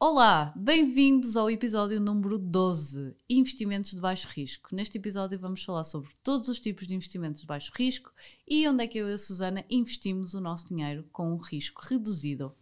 Olá, 0.00 0.52
bem-vindos 0.54 1.36
ao 1.36 1.50
episódio 1.50 2.00
número 2.00 2.38
12, 2.38 3.16
Investimentos 3.28 3.90
de 3.90 4.00
Baixo 4.00 4.28
Risco. 4.30 4.72
Neste 4.72 4.96
episódio 4.96 5.36
vamos 5.40 5.64
falar 5.64 5.82
sobre 5.82 6.10
todos 6.22 6.48
os 6.48 6.60
tipos 6.60 6.86
de 6.86 6.94
investimentos 6.94 7.40
de 7.40 7.46
baixo 7.48 7.72
risco 7.74 8.12
e 8.46 8.68
onde 8.68 8.84
é 8.84 8.86
que 8.86 8.96
eu 8.96 9.08
e 9.08 9.14
a 9.14 9.18
Susana 9.18 9.64
investimos 9.68 10.34
o 10.34 10.40
nosso 10.40 10.68
dinheiro 10.68 11.04
com 11.10 11.32
um 11.32 11.36
risco 11.36 11.82
reduzido. 11.84 12.54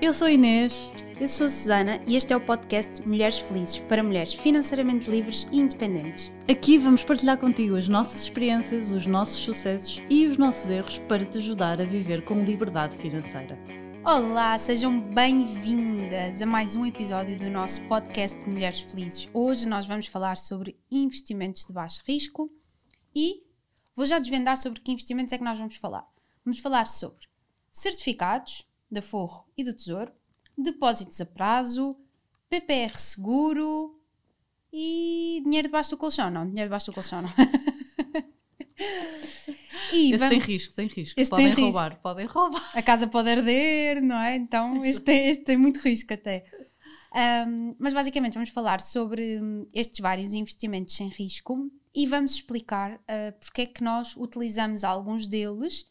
Eu 0.00 0.12
sou 0.12 0.28
a 0.28 0.30
Inês. 0.30 0.92
Eu 1.20 1.26
sou 1.26 1.46
a 1.46 1.50
Susana 1.50 2.00
e 2.06 2.14
este 2.14 2.32
é 2.32 2.36
o 2.36 2.40
podcast 2.40 3.02
Mulheres 3.04 3.40
Felizes 3.40 3.80
para 3.80 4.04
mulheres 4.04 4.34
financeiramente 4.34 5.10
livres 5.10 5.44
e 5.50 5.58
independentes. 5.58 6.30
Aqui 6.48 6.78
vamos 6.78 7.02
partilhar 7.02 7.36
contigo 7.36 7.74
as 7.74 7.88
nossas 7.88 8.22
experiências, 8.22 8.92
os 8.92 9.06
nossos 9.06 9.34
sucessos 9.34 10.00
e 10.08 10.28
os 10.28 10.38
nossos 10.38 10.70
erros 10.70 11.00
para 11.08 11.24
te 11.24 11.38
ajudar 11.38 11.80
a 11.80 11.84
viver 11.84 12.22
com 12.24 12.44
liberdade 12.44 12.96
financeira. 12.96 13.58
Olá, 14.08 14.56
sejam 14.56 15.00
bem-vindas 15.00 16.40
a 16.40 16.46
mais 16.46 16.76
um 16.76 16.86
episódio 16.86 17.36
do 17.40 17.50
nosso 17.50 17.82
podcast 17.88 18.38
Mulheres 18.48 18.78
Felizes. 18.78 19.28
Hoje 19.34 19.66
nós 19.66 19.84
vamos 19.84 20.06
falar 20.06 20.36
sobre 20.36 20.78
investimentos 20.88 21.64
de 21.64 21.72
baixo 21.72 22.04
risco 22.06 22.48
e 23.12 23.42
vou 23.96 24.06
já 24.06 24.20
desvendar 24.20 24.58
sobre 24.58 24.80
que 24.80 24.92
investimentos 24.92 25.32
é 25.32 25.38
que 25.38 25.42
nós 25.42 25.58
vamos 25.58 25.74
falar. 25.74 26.06
Vamos 26.44 26.60
falar 26.60 26.86
sobre 26.86 27.26
certificados 27.72 28.64
da 28.88 29.02
Forro 29.02 29.44
e 29.56 29.64
do 29.64 29.74
Tesouro, 29.74 30.12
depósitos 30.56 31.20
a 31.20 31.26
prazo, 31.26 31.96
PPR 32.48 32.96
seguro 32.96 34.00
e 34.72 35.42
dinheiro 35.42 35.66
debaixo 35.66 35.90
do 35.90 35.96
colchão. 35.96 36.30
Não, 36.30 36.46
dinheiro 36.46 36.68
debaixo 36.68 36.92
do 36.92 36.94
colchão 36.94 37.22
não. 37.22 37.30
E 39.92 40.12
Esse 40.12 40.18
vamos... 40.18 40.28
tem 40.28 40.38
risco, 40.38 40.74
tem 40.74 40.86
risco. 40.86 41.20
Esse 41.20 41.30
podem 41.30 41.54
tem 41.54 41.64
roubar, 41.64 41.90
risco. 41.90 42.02
podem 42.02 42.26
roubar. 42.26 42.70
A 42.74 42.82
casa 42.82 43.06
pode 43.06 43.30
arder, 43.30 44.02
não 44.02 44.16
é? 44.16 44.36
Então 44.36 44.84
este 44.84 45.02
tem, 45.02 45.28
este 45.28 45.44
tem 45.44 45.56
muito 45.56 45.80
risco 45.80 46.12
até. 46.12 46.44
Um, 47.48 47.74
mas 47.78 47.94
basicamente 47.94 48.34
vamos 48.34 48.50
falar 48.50 48.80
sobre 48.80 49.40
hum, 49.40 49.66
estes 49.72 50.00
vários 50.00 50.34
investimentos 50.34 50.94
sem 50.94 51.08
risco 51.08 51.70
e 51.94 52.06
vamos 52.06 52.32
explicar 52.32 52.96
uh, 52.96 53.32
porque 53.40 53.62
é 53.62 53.66
que 53.66 53.82
nós 53.82 54.14
utilizamos 54.16 54.84
alguns 54.84 55.26
deles, 55.26 55.90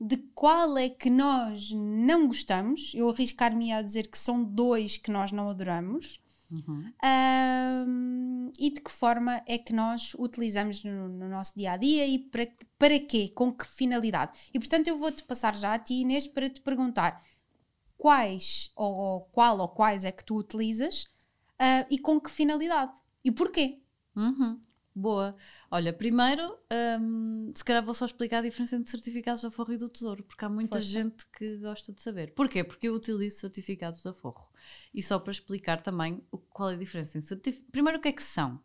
de 0.00 0.16
qual 0.34 0.78
é 0.78 0.88
que 0.88 1.10
nós 1.10 1.70
não 1.72 2.26
gostamos. 2.26 2.92
Eu 2.94 3.10
arriscar-me 3.10 3.70
a 3.72 3.82
dizer 3.82 4.06
que 4.06 4.18
são 4.18 4.42
dois 4.42 4.96
que 4.96 5.10
nós 5.10 5.32
não 5.32 5.50
adoramos 5.50 6.20
Uhum. 6.50 6.92
Um, 7.86 8.52
e 8.58 8.70
de 8.70 8.80
que 8.80 8.90
forma 8.90 9.42
é 9.46 9.58
que 9.58 9.72
nós 9.72 10.14
utilizamos 10.18 10.84
no, 10.84 11.08
no, 11.08 11.28
nosso 11.28 11.54
dia 11.56 11.72
a 11.72 11.76
dia 11.76 12.06
e 12.06 12.18
para, 12.18 12.46
para 12.78 12.98
quê? 13.00 13.30
Com 13.34 13.52
que 13.52 13.66
finalidade? 13.66 14.38
E 14.54 14.58
portanto 14.58 14.88
eu 14.88 14.98
vou-te 14.98 15.24
passar 15.24 15.56
já 15.56 15.74
a 15.74 15.78
ti, 15.78 15.94
Inês, 15.94 16.26
para 16.26 16.48
te 16.48 16.60
perguntar 16.60 17.22
quais 17.98 18.70
ou 18.76 19.22
qual 19.32 19.58
ou 19.58 19.68
quais 19.68 20.04
é 20.04 20.12
que 20.12 20.24
tu 20.24 20.36
utilizas 20.36 21.04
uh, 21.54 21.86
e 21.90 21.98
com 21.98 22.20
que 22.20 22.30
finalidade 22.30 22.92
e 23.24 23.32
porquê? 23.32 23.80
Uhum. 24.14 24.60
Boa. 24.98 25.36
Olha, 25.70 25.92
primeiro, 25.92 26.56
um, 26.98 27.52
se 27.54 27.62
calhar 27.62 27.84
vou 27.84 27.92
só 27.92 28.06
explicar 28.06 28.38
a 28.38 28.40
diferença 28.40 28.76
entre 28.76 28.90
certificados 28.90 29.42
da 29.42 29.50
Forro 29.50 29.74
e 29.74 29.76
do 29.76 29.90
Tesouro, 29.90 30.22
porque 30.22 30.42
há 30.42 30.48
muita 30.48 30.78
Força. 30.78 30.88
gente 30.88 31.26
que 31.26 31.58
gosta 31.58 31.92
de 31.92 32.00
saber. 32.00 32.32
Porquê? 32.32 32.64
Porque 32.64 32.88
eu 32.88 32.94
utilizo 32.94 33.36
certificados 33.36 34.02
da 34.02 34.14
Forro. 34.14 34.48
E 34.94 35.02
só 35.02 35.18
para 35.18 35.32
explicar 35.32 35.82
também 35.82 36.24
o, 36.32 36.38
qual 36.38 36.70
é 36.70 36.74
a 36.74 36.78
diferença. 36.78 37.20
Primeiro, 37.70 37.98
o 37.98 38.00
que 38.00 38.08
é 38.08 38.12
que 38.12 38.22
são? 38.22 38.58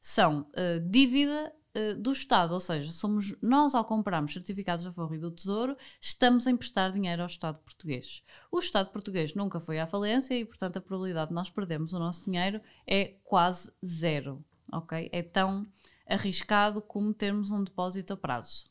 São 0.00 0.48
uh, 0.52 0.80
dívida 0.88 1.52
uh, 1.76 2.00
do 2.00 2.12
Estado, 2.12 2.54
ou 2.54 2.60
seja, 2.60 2.90
somos 2.90 3.34
nós 3.42 3.74
ao 3.74 3.84
comprarmos 3.84 4.32
certificados 4.32 4.86
da 4.86 4.92
Forro 4.92 5.14
e 5.14 5.18
do 5.18 5.30
Tesouro, 5.30 5.76
estamos 6.00 6.46
a 6.46 6.50
emprestar 6.50 6.92
dinheiro 6.92 7.20
ao 7.20 7.28
Estado 7.28 7.60
português. 7.60 8.22
O 8.50 8.58
Estado 8.58 8.88
português 8.88 9.34
nunca 9.34 9.60
foi 9.60 9.78
à 9.78 9.86
falência 9.86 10.32
e, 10.32 10.46
portanto, 10.46 10.78
a 10.78 10.80
probabilidade 10.80 11.28
de 11.28 11.34
nós 11.34 11.50
perdermos 11.50 11.92
o 11.92 11.98
nosso 11.98 12.24
dinheiro 12.24 12.58
é 12.86 13.16
quase 13.22 13.70
zero, 13.84 14.42
ok? 14.72 15.08
É 15.12 15.22
tão 15.22 15.66
arriscado 16.06 16.82
como 16.82 17.14
termos 17.14 17.50
um 17.50 17.64
depósito 17.64 18.12
a 18.12 18.16
prazo. 18.16 18.66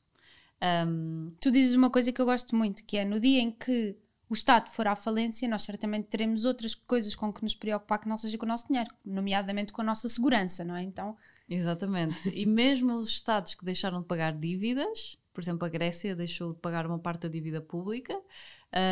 Um, 0.88 1.34
tu 1.42 1.52
dizes 1.52 1.76
uma 1.76 1.90
coisa 1.90 2.12
que 2.12 2.22
eu 2.22 2.26
gosto 2.26 2.56
muito, 2.56 2.86
que 2.86 2.98
é 2.98 3.04
no 3.04 3.20
dia 3.20 3.42
em 3.42 3.52
que 3.52 3.98
o 4.30 4.34
Estado 4.34 4.70
for 4.70 4.88
à 4.88 4.96
falência, 4.96 5.48
nós 5.48 5.62
certamente 5.62 6.08
teremos 6.08 6.46
outras 6.46 6.74
coisas 6.74 7.16
com 7.16 7.32
que 7.32 7.44
nos 7.44 7.54
preocupar 7.54 8.00
que 8.00 8.08
não 8.08 8.18
seja 8.18 8.38
com 8.38 8.46
o 8.46 8.50
nosso 8.50 8.68
dinheiro, 8.68 8.90
nomeadamente 9.06 9.72
com 9.72 9.82
a 9.82 9.86
nossa 9.86 10.08
segurança, 10.10 10.64
não 10.64 10.76
é? 10.76 10.84
Então. 10.84 11.16
Exatamente. 11.50 12.30
e 12.34 12.46
mesmo 12.46 12.94
os 12.94 13.10
Estados 13.10 13.54
que 13.54 13.66
deixaram 13.66 14.02
de 14.02 14.08
pagar 14.08 14.34
dívidas, 14.34 15.18
por 15.34 15.42
exemplo, 15.42 15.66
a 15.66 15.70
Grécia 15.70 16.16
deixou 16.16 16.54
de 16.54 16.60
pagar 16.60 16.86
uma 16.86 17.00
parte 17.00 17.22
da 17.22 17.28
dívida 17.28 17.62
pública, 17.62 18.20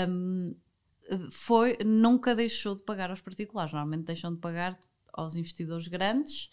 um, 0.09 0.55
foi, 1.31 1.77
nunca 1.83 2.35
deixou 2.35 2.75
de 2.75 2.83
pagar 2.83 3.09
aos 3.09 3.21
particulares. 3.21 3.73
Normalmente 3.73 4.05
deixam 4.05 4.33
de 4.33 4.39
pagar 4.39 4.77
aos 5.13 5.35
investidores 5.35 5.87
grandes, 5.87 6.49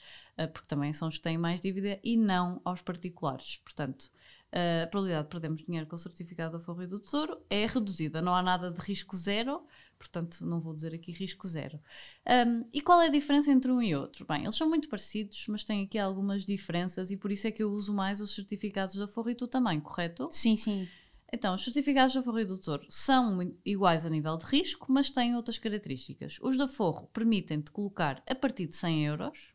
porque 0.47 0.69
também 0.69 0.93
são 0.93 1.09
os 1.09 1.17
que 1.17 1.23
têm 1.23 1.37
mais 1.37 1.61
dívida, 1.61 1.99
e 2.03 2.17
não 2.17 2.61
aos 2.65 2.83
particulares. 2.83 3.59
Portanto, 3.65 4.11
a 4.51 4.87
probabilidade 4.87 5.25
de 5.25 5.31
perdermos 5.31 5.65
dinheiro 5.65 5.87
com 5.87 5.97
o 5.97 5.99
certificado 5.99 6.57
da 6.57 6.65
Forro 6.65 6.83
e 6.83 6.87
do 6.87 6.99
Tesouro 6.99 7.39
é 7.51 7.67
reduzida. 7.67 8.23
Não 8.23 8.35
há 8.35 8.43
nada 8.43 8.71
de 8.71 8.81
risco 8.81 9.15
zero, 9.15 9.63
portanto, 9.99 10.47
não 10.47 10.61
vou 10.61 10.75
dizer 10.75 10.95
aqui 10.95 11.13
risco 11.13 11.47
zero. 11.47 11.79
Um, 12.27 12.65
e 12.73 12.81
qual 12.81 13.01
é 13.03 13.07
a 13.07 13.11
diferença 13.11 13.53
entre 13.53 13.71
um 13.71 13.83
e 13.83 13.95
outro? 13.95 14.25
Bem, 14.27 14.45
eles 14.45 14.57
são 14.57 14.69
muito 14.69 14.89
parecidos, 14.89 15.45
mas 15.49 15.65
têm 15.65 15.85
aqui 15.85 15.99
algumas 15.99 16.47
diferenças 16.47 17.11
e 17.11 17.17
por 17.17 17.31
isso 17.31 17.47
é 17.47 17.51
que 17.51 17.63
eu 17.63 17.71
uso 17.71 17.93
mais 17.93 18.21
os 18.21 18.35
certificados 18.35 18.95
da 18.95 19.07
Forro 19.07 19.31
e 19.31 19.35
tu 19.35 19.47
também, 19.47 19.81
correto? 19.81 20.29
Sim, 20.31 20.57
sim. 20.57 20.89
Então, 21.31 21.55
os 21.55 21.63
certificados 21.63 22.15
da 22.15 22.23
Forro 22.23 22.41
e 22.41 22.45
do 22.47 22.57
Tesouro 22.57 22.87
são 22.89 23.55
iguais 23.67 24.07
a 24.07 24.09
nível 24.09 24.39
de 24.39 24.47
risco, 24.47 24.91
mas 24.91 25.11
têm 25.11 25.37
outras 25.37 25.59
características. 25.59 26.39
Os 26.41 26.57
da 26.57 26.67
Forro 26.67 27.07
permitem-te 27.13 27.71
colocar 27.71 28.23
a 28.27 28.35
partir 28.35 28.67
de 28.67 28.75
100 28.75 29.07
euros, 29.07 29.53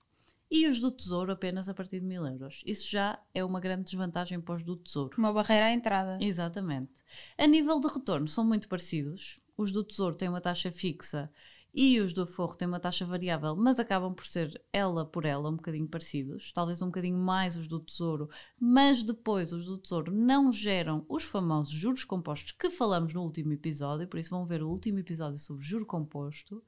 e 0.54 0.68
os 0.68 0.80
do 0.80 0.92
Tesouro 0.92 1.32
apenas 1.32 1.68
a 1.68 1.74
partir 1.74 2.00
de 2.00 2.06
mil 2.06 2.28
euros. 2.28 2.62
Isso 2.64 2.88
já 2.88 3.20
é 3.34 3.44
uma 3.44 3.60
grande 3.60 3.86
desvantagem 3.86 4.40
para 4.40 4.54
os 4.54 4.64
do 4.64 4.76
Tesouro. 4.76 5.18
Uma 5.18 5.34
barreira 5.34 5.66
à 5.66 5.72
entrada. 5.72 6.20
Exatamente. 6.22 6.92
A 7.36 7.48
nível 7.48 7.80
de 7.80 7.88
retorno 7.88 8.28
são 8.28 8.46
muito 8.46 8.70
parecidos. 8.70 9.40
Os 9.58 9.72
do 9.72 9.84
Tesouro 9.84 10.16
têm 10.16 10.30
uma 10.30 10.40
taxa 10.40 10.72
fixa 10.72 11.32
e 11.74 12.00
os 12.00 12.14
do 12.14 12.28
Forro 12.28 12.56
têm 12.56 12.68
uma 12.68 12.80
taxa 12.80 13.04
variável, 13.04 13.56
mas 13.56 13.80
acabam 13.80 14.14
por 14.14 14.28
ser 14.28 14.62
ela 14.72 15.04
por 15.04 15.26
ela 15.26 15.50
um 15.50 15.56
bocadinho 15.56 15.88
parecidos, 15.88 16.52
talvez 16.52 16.80
um 16.84 16.88
bocadinho 16.88 17.18
mais 17.18 17.58
os 17.58 17.68
do 17.68 17.80
Tesouro, 17.80 18.30
mas 18.60 19.02
depois 19.02 19.52
os 19.52 19.66
do 19.66 19.80
Tesouro 19.80 20.12
não 20.12 20.52
geram 20.52 21.04
os 21.10 21.24
famosos 21.24 21.74
juros 21.74 22.04
compostos 22.04 22.52
que 22.52 22.70
falamos 22.70 23.12
no 23.12 23.24
último 23.24 23.54
episódio, 23.54 24.08
por 24.08 24.20
isso 24.20 24.30
vão 24.30 24.46
ver 24.46 24.62
o 24.62 24.70
último 24.70 25.00
episódio 25.00 25.40
sobre 25.40 25.66
juro 25.66 25.84
composto. 25.84 26.64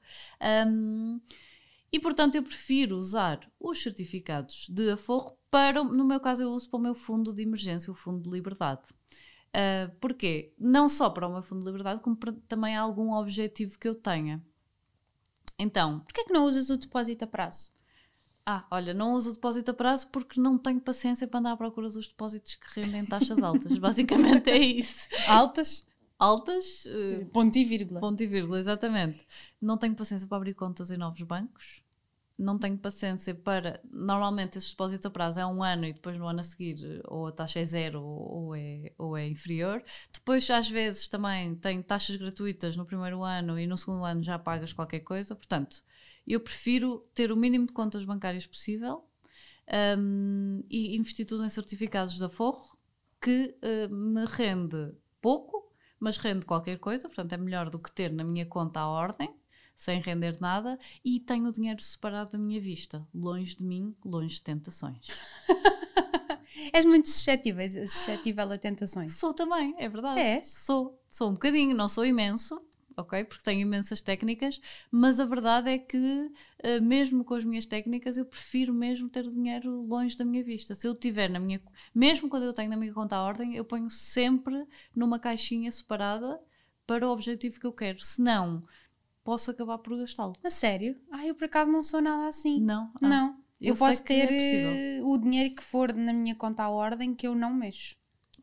Um, 0.66 1.20
e 1.96 2.00
portanto 2.00 2.34
eu 2.34 2.42
prefiro 2.42 2.98
usar 2.98 3.40
os 3.58 3.82
certificados 3.82 4.66
de 4.68 4.90
aforro 4.90 5.38
para, 5.50 5.82
no 5.82 6.04
meu 6.04 6.20
caso, 6.20 6.42
eu 6.42 6.50
uso 6.50 6.68
para 6.68 6.78
o 6.78 6.82
meu 6.82 6.94
fundo 6.94 7.32
de 7.32 7.42
emergência, 7.42 7.90
o 7.90 7.94
fundo 7.94 8.22
de 8.22 8.28
liberdade. 8.28 8.82
Uh, 9.48 9.90
porquê? 9.98 10.52
Não 10.58 10.90
só 10.90 11.08
para 11.08 11.26
o 11.26 11.32
meu 11.32 11.42
fundo 11.42 11.60
de 11.60 11.66
liberdade, 11.66 12.02
como 12.02 12.14
para 12.14 12.34
também 12.46 12.76
algum 12.76 13.14
objetivo 13.14 13.78
que 13.78 13.88
eu 13.88 13.94
tenha. 13.94 14.44
Então. 15.58 16.00
Porquê 16.00 16.20
é 16.20 16.24
que 16.24 16.34
não 16.34 16.44
usas 16.44 16.68
o 16.68 16.76
depósito 16.76 17.24
a 17.24 17.26
prazo? 17.26 17.72
Ah, 18.44 18.66
olha, 18.70 18.92
não 18.92 19.14
uso 19.14 19.30
o 19.30 19.32
depósito 19.32 19.70
a 19.70 19.74
prazo 19.74 20.08
porque 20.08 20.38
não 20.38 20.58
tenho 20.58 20.78
paciência 20.78 21.26
para 21.26 21.40
andar 21.40 21.52
à 21.52 21.56
procura 21.56 21.88
dos 21.88 22.06
depósitos 22.06 22.56
que 22.56 22.78
rendem 22.78 23.06
taxas 23.06 23.42
altas. 23.42 23.72
Basicamente 23.80 24.50
é 24.50 24.58
isso. 24.58 25.08
Altas? 25.26 25.86
altas. 26.18 26.84
Uh, 26.86 27.24
ponto 27.26 27.56
e 27.56 27.64
vírgula. 27.64 28.00
Ponto 28.00 28.22
e 28.22 28.26
vírgula, 28.26 28.58
exatamente. 28.58 29.26
Não 29.60 29.78
tenho 29.78 29.94
paciência 29.94 30.28
para 30.28 30.36
abrir 30.36 30.54
contas 30.54 30.90
em 30.90 30.96
novos 30.96 31.22
bancos. 31.22 31.85
Não 32.38 32.58
tenho 32.58 32.76
paciência 32.76 33.34
para. 33.34 33.80
Normalmente, 33.90 34.58
esse 34.58 34.70
depósito 34.70 35.08
a 35.08 35.10
prazo 35.10 35.40
é 35.40 35.46
um 35.46 35.62
ano 35.62 35.86
e 35.86 35.92
depois 35.92 36.18
no 36.18 36.26
ano 36.26 36.40
a 36.40 36.42
seguir 36.42 36.76
ou 37.06 37.28
a 37.28 37.32
taxa 37.32 37.60
é 37.60 37.64
zero 37.64 38.02
ou 38.02 38.54
é, 38.54 38.92
ou 38.98 39.16
é 39.16 39.26
inferior. 39.26 39.82
Depois, 40.12 40.48
às 40.50 40.68
vezes, 40.68 41.08
também 41.08 41.54
tem 41.56 41.82
taxas 41.82 42.16
gratuitas 42.16 42.76
no 42.76 42.84
primeiro 42.84 43.22
ano 43.22 43.58
e 43.58 43.66
no 43.66 43.76
segundo 43.76 44.04
ano 44.04 44.22
já 44.22 44.38
pagas 44.38 44.72
qualquer 44.72 45.00
coisa. 45.00 45.34
Portanto, 45.34 45.82
eu 46.26 46.40
prefiro 46.40 47.08
ter 47.14 47.32
o 47.32 47.36
mínimo 47.36 47.66
de 47.66 47.72
contas 47.72 48.04
bancárias 48.04 48.46
possível 48.46 49.04
um, 49.98 50.62
e 50.70 50.96
investir 50.96 51.26
tudo 51.26 51.44
em 51.44 51.48
certificados 51.48 52.18
da 52.18 52.28
Forro 52.28 52.76
que 53.20 53.56
uh, 53.62 53.94
me 53.94 54.24
rende 54.26 54.92
pouco 55.20 55.66
mas 55.98 56.16
rende 56.16 56.44
qualquer 56.46 56.78
coisa, 56.78 57.08
portanto 57.08 57.32
é 57.32 57.36
melhor 57.36 57.70
do 57.70 57.78
que 57.78 57.90
ter 57.90 58.12
na 58.12 58.24
minha 58.24 58.46
conta 58.46 58.80
à 58.80 58.88
ordem, 58.88 59.34
sem 59.76 60.00
render 60.00 60.40
nada, 60.40 60.78
e 61.04 61.20
tenho 61.20 61.46
o 61.46 61.52
dinheiro 61.52 61.82
separado 61.82 62.32
da 62.32 62.38
minha 62.38 62.60
vista, 62.60 63.06
longe 63.14 63.54
de 63.56 63.62
mim, 63.62 63.94
longe 64.04 64.36
de 64.36 64.42
tentações. 64.42 65.06
És 66.72 66.84
muito 66.84 67.08
suscetível, 67.08 67.68
suscetível 67.86 68.50
a 68.50 68.58
tentações. 68.58 69.14
Sou 69.14 69.32
também, 69.32 69.74
é 69.78 69.88
verdade. 69.88 70.20
És? 70.20 70.48
Sou, 70.48 70.98
sou 71.10 71.28
um 71.28 71.34
bocadinho, 71.34 71.76
não 71.76 71.88
sou 71.88 72.04
imenso, 72.04 72.60
ok? 72.96 73.24
Porque 73.24 73.44
tenho 73.44 73.60
imensas 73.60 74.00
técnicas, 74.00 74.60
mas 74.90 75.20
a 75.20 75.26
verdade 75.26 75.70
é 75.70 75.78
que, 75.78 75.96
uh, 75.96 76.82
mesmo 76.82 77.24
com 77.24 77.34
as 77.34 77.44
minhas 77.44 77.66
técnicas, 77.66 78.16
eu 78.16 78.24
prefiro 78.24 78.72
mesmo 78.72 79.08
ter 79.08 79.26
o 79.26 79.30
dinheiro 79.30 79.82
longe 79.82 80.16
da 80.16 80.24
minha 80.24 80.42
vista. 80.42 80.74
Se 80.74 80.88
eu 80.88 80.94
tiver 80.94 81.28
na 81.28 81.38
minha. 81.38 81.60
Mesmo 81.94 82.28
quando 82.28 82.44
eu 82.44 82.52
tenho 82.52 82.70
na 82.70 82.76
minha 82.76 82.92
conta 82.92 83.16
à 83.16 83.22
ordem, 83.22 83.54
eu 83.54 83.64
ponho 83.64 83.90
sempre 83.90 84.66
numa 84.94 85.18
caixinha 85.18 85.70
separada 85.70 86.40
para 86.86 87.06
o 87.06 87.10
objetivo 87.10 87.60
que 87.60 87.66
eu 87.66 87.72
quero. 87.72 88.00
Se 88.00 88.22
não 88.22 88.64
posso 89.26 89.50
acabar 89.50 89.78
por 89.78 89.98
gastá-lo. 89.98 90.32
A 90.42 90.50
sério? 90.50 90.96
Ah, 91.10 91.26
eu 91.26 91.34
por 91.34 91.44
acaso 91.44 91.70
não 91.70 91.82
sou 91.82 92.00
nada 92.00 92.28
assim. 92.28 92.60
Não? 92.60 92.90
Ah, 93.02 93.08
Não. 93.08 93.26
Eu, 93.60 93.70
eu 93.72 93.76
posso 93.76 94.02
é 94.02 94.04
ter 94.04 94.28
eh, 94.30 95.00
o 95.02 95.18
dinheiro 95.18 95.54
que 95.54 95.62
for 95.64 95.92
na 95.92 96.12
minha 96.12 96.34
conta 96.34 96.62
à 96.62 96.70
ordem 96.70 97.14
que 97.14 97.26
eu 97.26 97.34
não 97.34 97.52
mexo. 97.52 97.96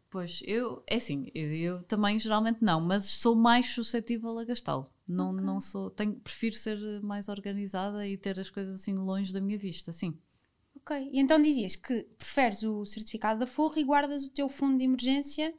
Pois, 0.10 0.42
eu, 0.46 0.84
é 0.88 0.96
assim, 0.98 1.32
eu, 1.34 1.54
eu 1.54 1.84
também 1.84 2.20
geralmente 2.20 2.60
não, 2.62 2.80
mas 2.82 3.06
sou 3.06 3.36
mais 3.36 3.70
suscetível 3.70 4.38
a 4.38 4.44
gastá-lo. 4.46 4.88
Não, 5.08 5.32
Ok. 5.32 5.44
não 5.44 5.60
sou, 5.62 5.90
tenho, 5.90 6.14
prefiro 6.16 6.56
ser 6.56 6.78
mais 7.02 7.28
organizada 7.30 8.08
e 8.08 8.18
ter 8.18 8.40
as 8.40 8.50
coisas 8.50 8.76
assim 8.76 8.94
longe 8.96 9.34
da 9.34 9.42
minha 9.42 9.58
vista, 9.58 9.92
sim. 9.92 10.18
Ok. 10.76 11.10
E 11.12 11.20
então 11.20 11.42
dizias 11.42 11.76
que 11.76 12.04
preferes 12.18 12.62
o 12.64 12.86
certificado 12.86 13.40
da 13.40 13.48
Forro 13.48 13.78
e 13.80 13.84
guardas 13.84 14.24
o 14.26 14.32
teu 14.32 14.50
fundo 14.50 14.78
de 14.78 14.84
emergência 14.84 15.54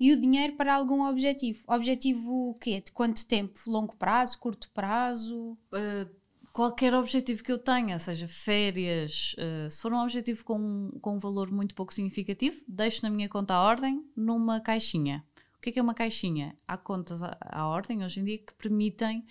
e 0.00 0.14
o 0.14 0.18
dinheiro 0.18 0.54
para 0.54 0.74
algum 0.74 1.06
objetivo. 1.06 1.62
Objetivo 1.68 2.48
o 2.48 2.54
quê? 2.54 2.80
De 2.80 2.90
quanto 2.90 3.26
tempo? 3.26 3.60
Longo 3.66 3.94
prazo? 3.96 4.38
Curto 4.38 4.70
prazo? 4.70 5.58
Uh, 5.70 6.08
qualquer 6.54 6.94
objetivo 6.94 7.44
que 7.44 7.52
eu 7.52 7.58
tenha, 7.58 7.98
seja 7.98 8.26
férias, 8.26 9.36
uh, 9.36 9.70
se 9.70 9.82
for 9.82 9.92
um 9.92 10.00
objetivo 10.00 10.42
com, 10.42 10.90
com 11.02 11.16
um 11.16 11.18
valor 11.18 11.52
muito 11.52 11.74
pouco 11.74 11.92
significativo, 11.92 12.64
deixo 12.66 13.02
na 13.02 13.10
minha 13.10 13.28
conta 13.28 13.52
à 13.52 13.60
ordem 13.60 14.02
numa 14.16 14.58
caixinha. 14.58 15.22
O 15.58 15.60
que 15.60 15.68
é 15.68 15.72
que 15.72 15.78
é 15.78 15.82
uma 15.82 15.92
caixinha? 15.92 16.56
Há 16.66 16.78
contas 16.78 17.22
à, 17.22 17.36
à 17.38 17.66
ordem 17.66 18.02
hoje 18.02 18.20
em 18.20 18.24
dia 18.24 18.38
que 18.38 18.54
permitem. 18.54 19.22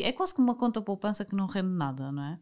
É 0.00 0.12
quase 0.12 0.32
como 0.32 0.48
uma 0.48 0.54
conta 0.54 0.80
poupança 0.80 1.26
que 1.26 1.34
não 1.34 1.46
rende 1.46 1.68
nada, 1.68 2.10
não 2.10 2.22
é? 2.22 2.38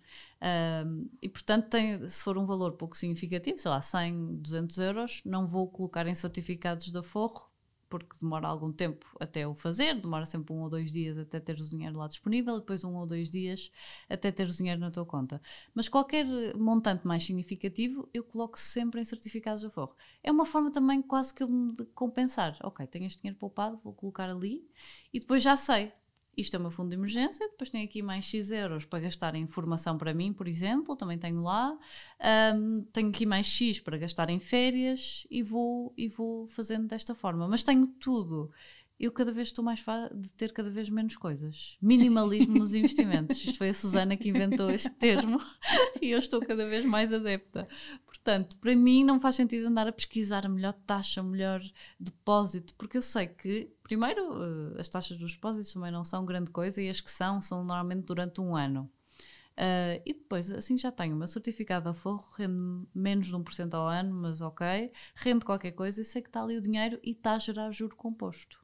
E 1.20 1.28
portanto, 1.28 1.70
tem, 1.70 2.06
se 2.06 2.22
for 2.22 2.38
um 2.38 2.46
valor 2.46 2.74
pouco 2.74 2.96
significativo, 2.96 3.58
sei 3.58 3.68
lá, 3.68 3.82
100, 3.82 4.36
200 4.36 4.78
euros, 4.78 5.22
não 5.24 5.44
vou 5.44 5.66
colocar 5.68 6.06
em 6.06 6.14
certificados 6.14 6.92
da 6.92 7.02
Forro, 7.02 7.51
porque 7.92 8.16
demora 8.22 8.48
algum 8.48 8.72
tempo 8.72 9.04
até 9.20 9.46
o 9.46 9.54
fazer, 9.54 10.00
demora 10.00 10.24
sempre 10.24 10.54
um 10.54 10.62
ou 10.62 10.70
dois 10.70 10.90
dias 10.90 11.18
até 11.18 11.38
ter 11.38 11.60
o 11.60 11.68
dinheiro 11.68 11.98
lá 11.98 12.06
disponível, 12.06 12.58
depois 12.58 12.82
um 12.84 12.94
ou 12.96 13.06
dois 13.06 13.30
dias 13.30 13.70
até 14.08 14.32
ter 14.32 14.48
o 14.48 14.52
dinheiro 14.52 14.80
na 14.80 14.90
tua 14.90 15.04
conta. 15.04 15.42
Mas 15.74 15.90
qualquer 15.90 16.24
montante 16.56 17.06
mais 17.06 17.22
significativo, 17.22 18.08
eu 18.14 18.24
coloco 18.24 18.58
sempre 18.58 18.98
em 18.98 19.04
certificados 19.04 19.62
da 19.62 19.68
Forro. 19.68 19.94
É 20.22 20.32
uma 20.32 20.46
forma 20.46 20.72
também 20.72 21.02
quase 21.02 21.34
que 21.34 21.42
eu 21.42 21.48
me 21.48 21.76
de 21.76 21.84
compensar. 21.84 22.56
Ok, 22.62 22.86
tenho 22.86 23.04
este 23.04 23.20
dinheiro 23.20 23.38
poupado, 23.38 23.78
vou 23.84 23.92
colocar 23.92 24.30
ali, 24.30 24.66
e 25.12 25.20
depois 25.20 25.42
já 25.42 25.54
sei. 25.54 25.92
Isto 26.36 26.56
é 26.56 26.58
o 26.58 26.62
meu 26.62 26.70
fundo 26.70 26.88
de 26.88 26.94
emergência, 26.96 27.46
depois 27.48 27.68
tenho 27.68 27.84
aqui 27.84 28.00
mais 28.02 28.24
X 28.24 28.50
euros 28.50 28.84
para 28.86 29.00
gastar 29.00 29.34
em 29.34 29.46
formação 29.46 29.98
para 29.98 30.14
mim, 30.14 30.32
por 30.32 30.48
exemplo, 30.48 30.96
também 30.96 31.18
tenho 31.18 31.42
lá. 31.42 31.76
Um, 32.54 32.82
tenho 32.92 33.10
aqui 33.10 33.26
mais 33.26 33.46
X 33.46 33.80
para 33.80 33.98
gastar 33.98 34.30
em 34.30 34.40
férias 34.40 35.26
e 35.30 35.42
vou, 35.42 35.92
e 35.96 36.08
vou 36.08 36.46
fazendo 36.48 36.86
desta 36.88 37.14
forma. 37.14 37.46
Mas 37.46 37.62
tenho 37.62 37.86
tudo. 37.86 38.50
Eu 39.00 39.10
cada 39.10 39.32
vez 39.32 39.48
estou 39.48 39.64
mais 39.64 39.80
fa- 39.80 40.08
de 40.14 40.30
ter 40.32 40.52
cada 40.52 40.70
vez 40.70 40.88
menos 40.88 41.16
coisas. 41.16 41.76
Minimalismo 41.82 42.56
nos 42.58 42.72
investimentos. 42.72 43.36
Isto 43.44 43.58
foi 43.58 43.70
a 43.70 43.74
Susana 43.74 44.16
que 44.16 44.28
inventou 44.28 44.70
este 44.70 44.90
termo 44.90 45.40
e 46.00 46.10
eu 46.12 46.18
estou 46.18 46.40
cada 46.40 46.64
vez 46.68 46.84
mais 46.84 47.12
adepta. 47.12 47.64
Portanto, 48.24 48.56
para 48.58 48.76
mim 48.76 49.02
não 49.02 49.18
faz 49.18 49.34
sentido 49.34 49.66
andar 49.66 49.88
a 49.88 49.92
pesquisar 49.92 50.46
a 50.46 50.48
melhor 50.48 50.74
taxa, 50.86 51.20
o 51.20 51.24
melhor 51.24 51.60
depósito, 51.98 52.72
porque 52.74 52.96
eu 52.96 53.02
sei 53.02 53.26
que, 53.26 53.74
primeiro, 53.82 54.22
eh, 54.76 54.80
as 54.80 54.88
taxas 54.88 55.18
dos 55.18 55.32
depósitos 55.32 55.72
também 55.72 55.90
não 55.90 56.04
são 56.04 56.24
grande 56.24 56.48
coisa 56.52 56.80
e 56.80 56.88
as 56.88 57.00
que 57.00 57.10
são, 57.10 57.40
são 57.40 57.64
normalmente 57.64 58.06
durante 58.06 58.40
um 58.40 58.54
ano. 58.54 58.88
Uh, 59.52 60.00
e 60.06 60.14
depois, 60.14 60.50
assim 60.52 60.78
já 60.78 60.90
tenho 60.90 61.14
o 61.14 61.18
meu 61.18 61.26
certificado 61.26 61.84
da 61.84 61.92
Forro, 61.92 62.24
rende 62.38 62.86
menos 62.94 63.26
de 63.26 63.34
1% 63.34 63.74
ao 63.74 63.86
ano, 63.88 64.14
mas 64.14 64.40
ok, 64.40 64.90
rende 65.14 65.44
qualquer 65.44 65.72
coisa 65.72 66.00
e 66.00 66.04
sei 66.04 66.22
que 66.22 66.28
está 66.28 66.42
ali 66.42 66.56
o 66.56 66.62
dinheiro 66.62 66.98
e 67.02 67.10
está 67.10 67.34
a 67.34 67.38
gerar 67.38 67.70
juro 67.72 67.96
composto. 67.96 68.62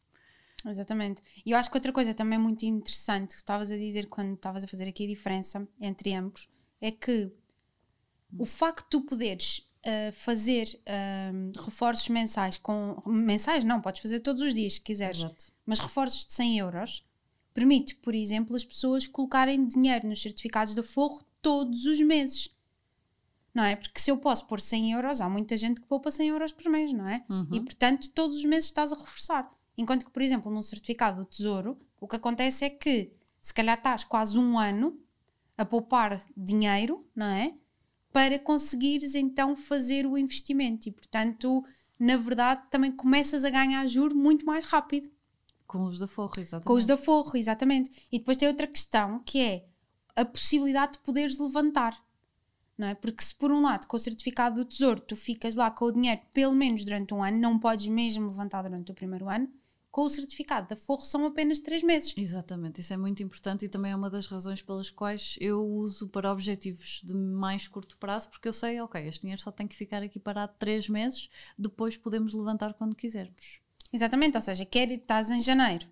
Exatamente. 0.64 1.20
E 1.44 1.50
eu 1.50 1.58
acho 1.58 1.70
que 1.70 1.76
outra 1.76 1.92
coisa 1.92 2.14
também 2.14 2.38
muito 2.38 2.64
interessante 2.64 3.30
que 3.30 3.40
estavas 3.40 3.70
a 3.70 3.76
dizer 3.76 4.06
quando 4.06 4.34
estavas 4.34 4.64
a 4.64 4.68
fazer 4.68 4.88
aqui 4.88 5.04
a 5.04 5.08
diferença 5.08 5.68
entre 5.80 6.14
ambos 6.14 6.48
é 6.80 6.90
que 6.90 7.30
o 8.36 8.44
facto 8.44 8.84
de 8.84 8.90
tu 8.90 9.00
poderes 9.02 9.68
ah, 9.84 10.12
fazer 10.12 10.80
ah, 10.86 11.32
reforços 11.64 12.08
mensais 12.08 12.56
com. 12.56 13.00
mensais 13.06 13.64
não, 13.64 13.80
podes 13.80 14.02
fazer 14.02 14.20
todos 14.20 14.42
os 14.42 14.52
dias 14.52 14.74
se 14.74 14.80
quiseres, 14.80 15.18
Exato. 15.18 15.52
mas 15.64 15.78
reforços 15.78 16.26
de 16.26 16.32
100 16.34 16.58
euros 16.58 17.08
permite, 17.54 17.96
por 17.96 18.14
exemplo, 18.14 18.54
as 18.54 18.64
pessoas 18.64 19.06
colocarem 19.06 19.66
dinheiro 19.66 20.06
nos 20.06 20.22
certificados 20.22 20.74
da 20.74 20.82
Forro 20.82 21.24
todos 21.42 21.86
os 21.86 22.00
meses. 22.00 22.54
Não 23.52 23.64
é? 23.64 23.74
Porque 23.74 23.98
se 23.98 24.10
eu 24.10 24.18
posso 24.18 24.46
pôr 24.46 24.60
100 24.60 24.92
euros, 24.92 25.20
há 25.20 25.28
muita 25.28 25.56
gente 25.56 25.80
que 25.80 25.86
poupa 25.86 26.10
100 26.10 26.28
euros 26.28 26.52
por 26.52 26.70
mês, 26.70 26.92
não 26.92 27.08
é? 27.08 27.24
Uhum. 27.28 27.48
E 27.52 27.60
portanto, 27.60 28.10
todos 28.10 28.36
os 28.36 28.44
meses 28.44 28.66
estás 28.66 28.92
a 28.92 28.96
reforçar. 28.96 29.50
Enquanto 29.76 30.04
que, 30.04 30.10
por 30.10 30.22
exemplo, 30.22 30.52
num 30.52 30.62
certificado 30.62 31.24
do 31.24 31.24
Tesouro, 31.24 31.76
o 32.00 32.06
que 32.06 32.14
acontece 32.14 32.64
é 32.64 32.70
que 32.70 33.10
se 33.40 33.52
calhar 33.52 33.76
estás 33.76 34.04
quase 34.04 34.38
um 34.38 34.58
ano 34.58 34.96
a 35.56 35.64
poupar 35.64 36.24
dinheiro, 36.36 37.04
não 37.16 37.26
é? 37.26 37.54
Para 38.12 38.38
conseguires 38.38 39.14
então 39.14 39.56
fazer 39.56 40.06
o 40.06 40.16
investimento. 40.16 40.88
E 40.88 40.92
portanto, 40.92 41.64
na 41.98 42.16
verdade, 42.16 42.62
também 42.70 42.92
começas 42.92 43.44
a 43.44 43.50
ganhar 43.50 43.86
juro 43.86 44.14
muito 44.14 44.46
mais 44.46 44.64
rápido. 44.64 45.10
Com 45.66 45.84
os 45.84 45.98
da 45.98 46.06
Forro, 46.06 46.34
exatamente. 46.38 46.66
Com 46.66 46.74
os 46.74 46.86
da 46.86 46.96
Forro, 46.96 47.36
exatamente. 47.36 47.90
E 48.10 48.18
depois 48.18 48.36
tem 48.36 48.48
outra 48.48 48.66
questão 48.66 49.20
que 49.20 49.40
é 49.40 49.66
a 50.16 50.24
possibilidade 50.24 50.92
de 50.92 50.98
poderes 51.00 51.38
levantar. 51.38 52.02
Não 52.76 52.86
é? 52.88 52.94
Porque 52.94 53.22
se 53.22 53.34
por 53.34 53.50
um 53.50 53.60
lado 53.60 53.86
com 53.86 53.96
o 53.96 54.00
certificado 54.00 54.56
do 54.56 54.64
Tesouro 54.64 55.00
tu 55.00 55.16
ficas 55.16 55.56
lá 55.56 55.70
com 55.70 55.86
o 55.86 55.92
dinheiro 55.92 56.20
pelo 56.32 56.54
menos 56.54 56.84
durante 56.84 57.12
um 57.12 57.22
ano, 57.22 57.36
não 57.36 57.58
podes 57.58 57.88
mesmo 57.88 58.28
levantar 58.28 58.62
durante 58.62 58.92
o 58.92 58.94
primeiro 58.94 59.28
ano, 59.28 59.48
com 59.90 60.02
o 60.02 60.08
certificado 60.08 60.68
da 60.68 60.76
Forro 60.76 61.02
são 61.02 61.26
apenas 61.26 61.60
três 61.60 61.82
meses. 61.82 62.14
Exatamente, 62.16 62.80
isso 62.80 62.92
é 62.92 62.96
muito 62.96 63.22
importante 63.22 63.64
e 63.64 63.68
também 63.68 63.92
é 63.92 63.96
uma 63.96 64.10
das 64.10 64.26
razões 64.26 64.62
pelas 64.62 64.90
quais 64.90 65.36
eu 65.40 65.64
uso 65.66 66.08
para 66.08 66.30
objetivos 66.30 67.00
de 67.02 67.14
mais 67.14 67.66
curto 67.66 67.96
prazo, 67.96 68.28
porque 68.28 68.48
eu 68.48 68.52
sei, 68.52 68.80
ok, 68.80 69.06
este 69.06 69.22
dinheiro 69.22 69.40
só 69.40 69.50
tem 69.50 69.66
que 69.66 69.76
ficar 69.76 70.02
aqui 70.02 70.18
parado 70.18 70.52
três 70.58 70.88
meses, 70.88 71.28
depois 71.58 71.96
podemos 71.96 72.34
levantar 72.34 72.74
quando 72.74 72.94
quisermos. 72.94 73.60
Exatamente, 73.92 74.36
ou 74.36 74.42
seja, 74.42 74.64
quer 74.64 74.90
ir, 74.90 74.98
estás 74.98 75.30
em 75.30 75.40
janeiro, 75.40 75.86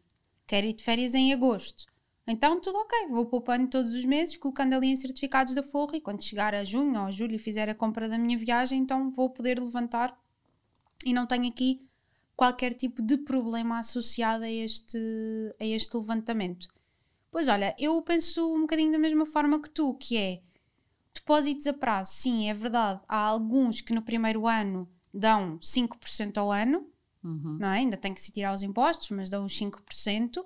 quer 0.47 0.65
ir 0.65 0.75
de 0.75 0.85
férias 0.85 1.15
em 1.15 1.33
agosto. 1.33 1.87
Então 2.29 2.61
tudo 2.61 2.79
ok, 2.79 3.09
vou 3.09 3.27
poupando 3.27 3.69
todos 3.69 3.93
os 3.95 4.05
meses, 4.05 4.37
colocando 4.37 4.75
ali 4.75 4.89
em 4.89 4.97
certificados 4.97 5.55
da 5.55 5.63
Forro 5.63 5.95
e 5.95 6.01
quando 6.01 6.25
chegar 6.25 6.55
a 6.55 6.65
junho 6.65 6.99
ou 6.99 7.07
a 7.07 7.11
julho 7.11 7.37
e 7.37 7.39
fizer 7.39 7.69
a 7.69 7.75
compra 7.75 8.09
da 8.09 8.19
minha 8.19 8.37
viagem, 8.37 8.81
então 8.81 9.11
vou 9.13 9.31
poder 9.31 9.61
levantar 9.61 10.19
e 11.05 11.13
não 11.13 11.25
tenho 11.25 11.47
aqui 11.47 11.87
qualquer 12.37 12.75
tipo 12.75 13.00
de 13.03 13.17
problema 13.17 13.79
associado 13.79 14.44
a 14.44 14.50
este, 14.50 14.99
a 15.59 15.65
este 15.65 15.97
levantamento. 15.97 16.69
Pois 17.31 17.49
olha, 17.49 17.75
eu 17.79 18.00
penso 18.03 18.55
um 18.55 18.61
bocadinho 18.62 18.93
da 18.93 18.99
mesma 18.99 19.27
forma 19.27 19.61
que 19.61 19.71
tu, 19.71 19.94
que 19.94 20.17
é 20.17 20.43
depósitos 21.14 21.66
a 21.66 21.73
prazo. 21.73 22.12
Sim, 22.12 22.49
é 22.49 22.55
verdade, 22.55 23.00
há 23.09 23.16
alguns 23.19 23.81
que 23.81 23.93
no 23.95 24.02
primeiro 24.02 24.47
ano 24.47 24.88
dão 25.12 25.59
5% 25.61 26.37
ao 26.38 26.52
ano, 26.52 26.87
Uhum. 27.25 27.57
não 27.59 27.69
é? 27.69 27.78
Ainda 27.78 27.97
tem 27.97 28.12
que 28.14 28.21
se 28.21 28.31
tirar 28.31 28.55
os 28.55 28.62
impostos, 28.62 29.11
mas 29.11 29.28
dão 29.28 29.45
os 29.47 29.59
5%. 29.59 30.45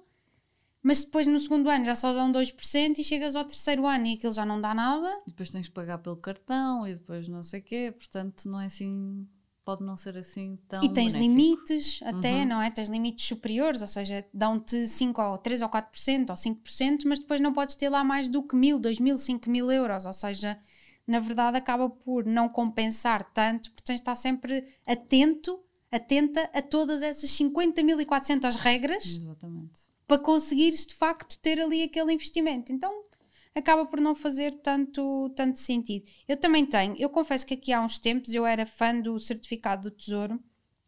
Mas 0.82 1.04
depois 1.04 1.26
no 1.26 1.38
segundo 1.38 1.68
ano 1.68 1.84
já 1.84 1.94
só 1.94 2.14
dão 2.14 2.32
2% 2.32 2.98
e 2.98 3.04
chegas 3.04 3.36
ao 3.36 3.44
terceiro 3.44 3.86
ano 3.86 4.06
e 4.06 4.14
aquilo 4.14 4.32
já 4.32 4.46
não 4.46 4.58
dá 4.58 4.72
nada. 4.74 5.20
E 5.26 5.30
depois 5.30 5.50
tens 5.50 5.68
que 5.68 5.74
pagar 5.74 5.98
pelo 5.98 6.16
cartão 6.16 6.88
e 6.88 6.94
depois 6.94 7.28
não 7.28 7.42
sei 7.42 7.60
o 7.60 7.62
quê, 7.62 7.94
portanto 7.94 8.48
não 8.48 8.58
é 8.58 8.64
assim, 8.66 9.28
pode 9.64 9.84
não 9.84 9.96
ser 9.96 10.16
assim 10.16 10.58
tão 10.68 10.82
e 10.82 10.88
tens 10.92 11.12
benéfico. 11.12 11.18
limites 11.20 12.00
até, 12.04 12.40
Uhum. 12.40 12.46
não 12.46 12.62
é? 12.62 12.70
Tens 12.70 12.88
limites 12.88 13.24
superiores, 13.26 13.80
ou 13.82 13.88
seja, 13.88 14.24
dão-te 14.32 14.86
5 14.86 15.20
ou 15.22 15.38
3 15.38 15.62
ou 15.62 15.68
4% 15.68 16.30
ou 16.30 16.36
5%, 16.36 17.06
mas 17.06 17.18
depois 17.18 17.40
não 17.40 17.52
podes 17.52 17.76
ter 17.76 17.88
lá 17.88 18.02
mais 18.02 18.28
do 18.28 18.42
que 18.42 18.56
mil, 18.56 18.78
dois 18.78 18.98
mil, 18.98 19.16
cinco 19.18 19.48
mil 19.50 19.70
euros, 19.70 20.06
ou 20.06 20.12
seja, 20.12 20.58
na 21.06 21.20
verdade 21.20 21.56
acaba 21.56 21.88
por 21.90 22.24
não 22.24 22.48
compensar 22.48 23.32
tanto, 23.32 23.70
porque 23.70 23.84
tens 23.84 23.96
de 23.96 24.02
estar 24.02 24.14
sempre 24.14 24.64
atento, 24.86 25.60
atenta 25.90 26.48
a 26.54 26.62
todas 26.62 27.02
essas 27.02 27.30
50.400 27.30 28.54
regras 28.56 29.04
Exatamente. 29.06 29.80
para 30.06 30.18
conseguires 30.22 30.86
de 30.86 30.94
facto 30.94 31.38
ter 31.38 31.60
ali 31.60 31.82
aquele 31.82 32.12
investimento. 32.12 32.72
Então 32.72 33.04
acaba 33.54 33.86
por 33.86 34.00
não 34.00 34.14
fazer 34.14 34.54
tanto, 34.56 35.30
tanto 35.36 35.58
sentido. 35.58 36.06
Eu 36.28 36.36
também 36.36 36.64
tenho, 36.66 36.96
eu 36.98 37.10
confesso 37.10 37.46
que 37.46 37.54
aqui 37.54 37.72
há 37.72 37.80
uns 37.80 37.98
tempos 37.98 38.32
eu 38.34 38.46
era 38.46 38.64
fã 38.66 38.98
do 39.00 39.18
certificado 39.18 39.90
do 39.90 39.96
Tesouro, 39.96 40.40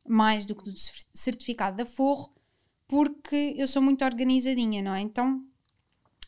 mais 0.06 0.46
do 0.46 0.54
que 0.54 0.64
do 0.64 0.76
cer- 0.78 1.04
certificado 1.14 1.76
da 1.76 1.86
Forro, 1.86 2.32
porque 2.88 3.54
eu 3.56 3.66
sou 3.66 3.82
muito 3.82 4.04
organizadinha, 4.04 4.82
não 4.82 4.94
é? 4.94 5.00
Então 5.00 5.44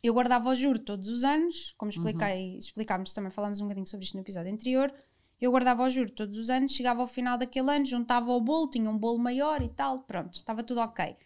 eu 0.03 0.12
guardava 0.12 0.50
o 0.50 0.55
juro 0.55 0.79
todos 0.79 1.09
os 1.09 1.25
anos, 1.25 1.75
como 1.79 1.91
expliquei, 1.91 2.59
explicámos 2.59 3.12
também, 3.12 3.31
falámos 3.31 3.61
um 3.61 3.64
bocadinho 3.64 3.87
sobre 3.87 4.05
isto 4.05 4.14
no 4.14 4.21
episódio 4.23 4.53
anterior. 4.53 4.93
Eu 5.41 5.50
guardava 5.50 5.83
o 5.83 5.88
juro 5.91 6.11
todos 6.11 6.38
os 6.38 6.50
anos, 6.50 6.73
chegava 6.73 7.00
ao 7.03 7.09
final 7.09 7.37
daquele 7.38 7.71
ano, 7.71 7.85
juntava 7.87 8.31
o 8.33 8.41
bolo, 8.41 8.69
tinha 8.69 8.88
um 8.91 8.97
bolo 8.99 9.19
maior 9.19 9.62
e 9.62 9.69
tal, 9.69 10.00
pronto, 10.00 10.35
estava 10.35 10.62
tudo 10.62 10.81
ok. 10.81 11.17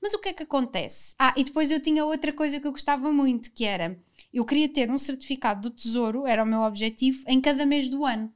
Mas 0.00 0.14
o 0.14 0.18
que 0.18 0.30
é 0.30 0.32
que 0.32 0.42
acontece? 0.42 1.14
Ah, 1.18 1.34
e 1.36 1.44
depois 1.44 1.70
eu 1.70 1.80
tinha 1.80 2.04
outra 2.04 2.32
coisa 2.32 2.58
que 2.58 2.66
eu 2.66 2.72
gostava 2.72 3.12
muito, 3.12 3.52
que 3.52 3.64
era 3.64 3.98
eu 4.32 4.44
queria 4.44 4.68
ter 4.68 4.90
um 4.90 4.98
certificado 4.98 5.68
do 5.68 5.74
Tesouro, 5.74 6.26
era 6.26 6.42
o 6.42 6.46
meu 6.46 6.60
objetivo, 6.60 7.24
em 7.26 7.40
cada 7.40 7.66
mês 7.66 7.88
do 7.88 8.04
ano. 8.04 8.32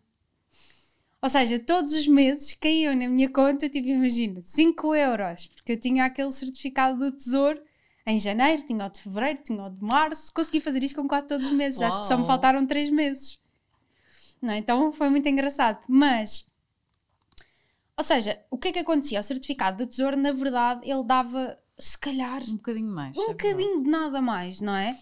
Ou 1.23 1.29
seja, 1.29 1.59
todos 1.59 1.93
os 1.93 2.07
meses 2.07 2.53
caíam 2.55 2.95
na 2.95 3.09
minha 3.09 3.31
conta, 3.31 3.69
tipo, 3.69 3.89
imagina, 3.89 4.43
5 4.45 4.95
euros, 4.95 5.47
porque 5.55 5.73
eu 5.73 5.81
tinha 5.81 6.05
aquele 6.05 6.31
certificado 6.31 6.99
do 6.99 7.13
Tesouro 7.17 7.63
em 8.07 8.19
janeiro, 8.19 8.63
tinha 8.67 8.85
o 8.85 8.89
de 8.91 9.01
fevereiro, 9.01 9.41
tinha 9.43 9.65
o 9.65 9.71
de 9.71 9.83
março. 9.83 10.33
Consegui 10.35 10.61
fazer 10.61 10.85
isto 10.85 11.01
com 11.01 11.09
quase 11.09 11.27
todos 11.27 11.47
os 11.47 11.53
meses. 11.53 11.81
Acho 11.81 12.03
que 12.03 12.07
só 12.07 12.17
me 12.17 12.23
Uau. 12.23 12.31
faltaram 12.31 12.67
três 12.67 12.91
meses. 12.91 13.41
Não 14.43 14.53
é? 14.53 14.59
Então 14.59 14.93
foi 14.93 15.09
muito 15.09 15.27
engraçado. 15.27 15.83
Mas, 15.89 16.47
ou 17.97 18.05
seja, 18.05 18.41
o 18.51 18.59
que 18.59 18.69
é 18.69 18.73
que 18.73 18.79
acontecia? 18.81 19.21
O 19.21 19.23
certificado 19.23 19.79
do 19.85 19.87
Tesouro, 19.89 20.17
na 20.17 20.33
verdade, 20.33 20.89
ele 20.91 21.05
dava, 21.05 21.59
se 21.79 21.99
calhar, 21.99 22.43
Um 22.49 22.57
bocadinho 22.57 22.93
mais. 22.95 23.17
um 23.17 23.23
é 23.23 23.29
bocadinho 23.29 23.83
de 23.83 23.91
nada 23.91 24.21
mais, 24.21 24.61
não 24.61 24.75
é? 24.75 24.99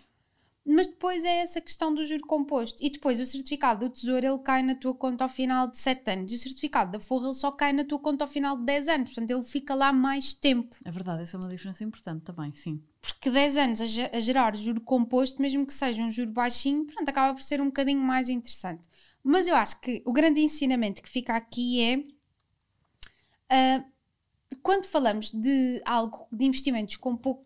Mas 0.64 0.87
depois 0.87 1.25
é 1.25 1.38
essa 1.38 1.61
questão 1.61 1.92
do 1.92 2.04
juro 2.06 2.25
composto. 2.25 2.78
E 2.84 2.88
depois 2.88 3.18
o 3.18 3.26
certificado 3.26 3.88
do 3.88 3.92
Tesouro 3.92 4.25
ele 4.25 4.38
cai 4.38 4.62
na 4.62 4.76
tua 4.76 4.94
conta 4.94 5.25
ao 5.25 5.28
final 5.28 5.66
de 5.66 5.76
7 5.76 6.08
anos. 6.12 6.30
E 6.30 6.37
o 6.37 6.38
certificado 6.38 6.92
da 6.92 7.00
Forra 7.00 7.26
ele 7.26 7.34
só 7.34 7.50
cai 7.50 7.72
na 7.72 7.84
tua 7.84 7.99
conta 7.99 8.22
ao 8.22 8.30
final 8.30 8.56
de 8.56 8.64
10 8.66 8.88
anos. 8.88 9.11
Portanto, 9.11 9.30
ele 9.32 9.42
fica 9.42 9.75
lá 9.75 9.92
mais 9.92 10.32
tempo. 10.34 10.76
É 10.84 10.90
verdade, 10.92 11.22
essa 11.22 11.37
é 11.37 11.40
uma 11.40 11.49
diferença 11.49 11.82
importante 11.82 12.22
também, 12.22 12.54
sim. 12.54 12.80
Porque 13.00 13.28
10 13.28 13.56
anos 13.56 13.80
a 13.80 14.20
gerar 14.20 14.54
juro 14.54 14.80
composto, 14.80 15.42
mesmo 15.42 15.66
que 15.66 15.72
seja 15.72 16.00
um 16.00 16.12
juro 16.12 16.30
baixinho, 16.30 16.87
pronto, 16.87 17.08
acaba 17.08 17.34
por 17.34 17.42
ser 17.42 17.61
um 17.61 17.66
bocadinho 17.66 18.00
mais 18.00 18.28
interessante. 18.28 18.88
Mas 19.25 19.49
eu 19.49 19.56
acho 19.56 19.80
que 19.80 20.00
o 20.06 20.12
grande 20.12 20.40
ensinamento 20.40 21.02
que 21.02 21.08
fica 21.08 21.34
aqui 21.34 21.82
é 21.82 22.04
ah, 23.52 23.85
quando 24.62 24.85
falamos 24.85 25.30
de 25.30 25.82
algo 25.85 26.26
de 26.32 26.44
investimentos 26.47 26.97
com 26.97 27.14
pouco, 27.14 27.44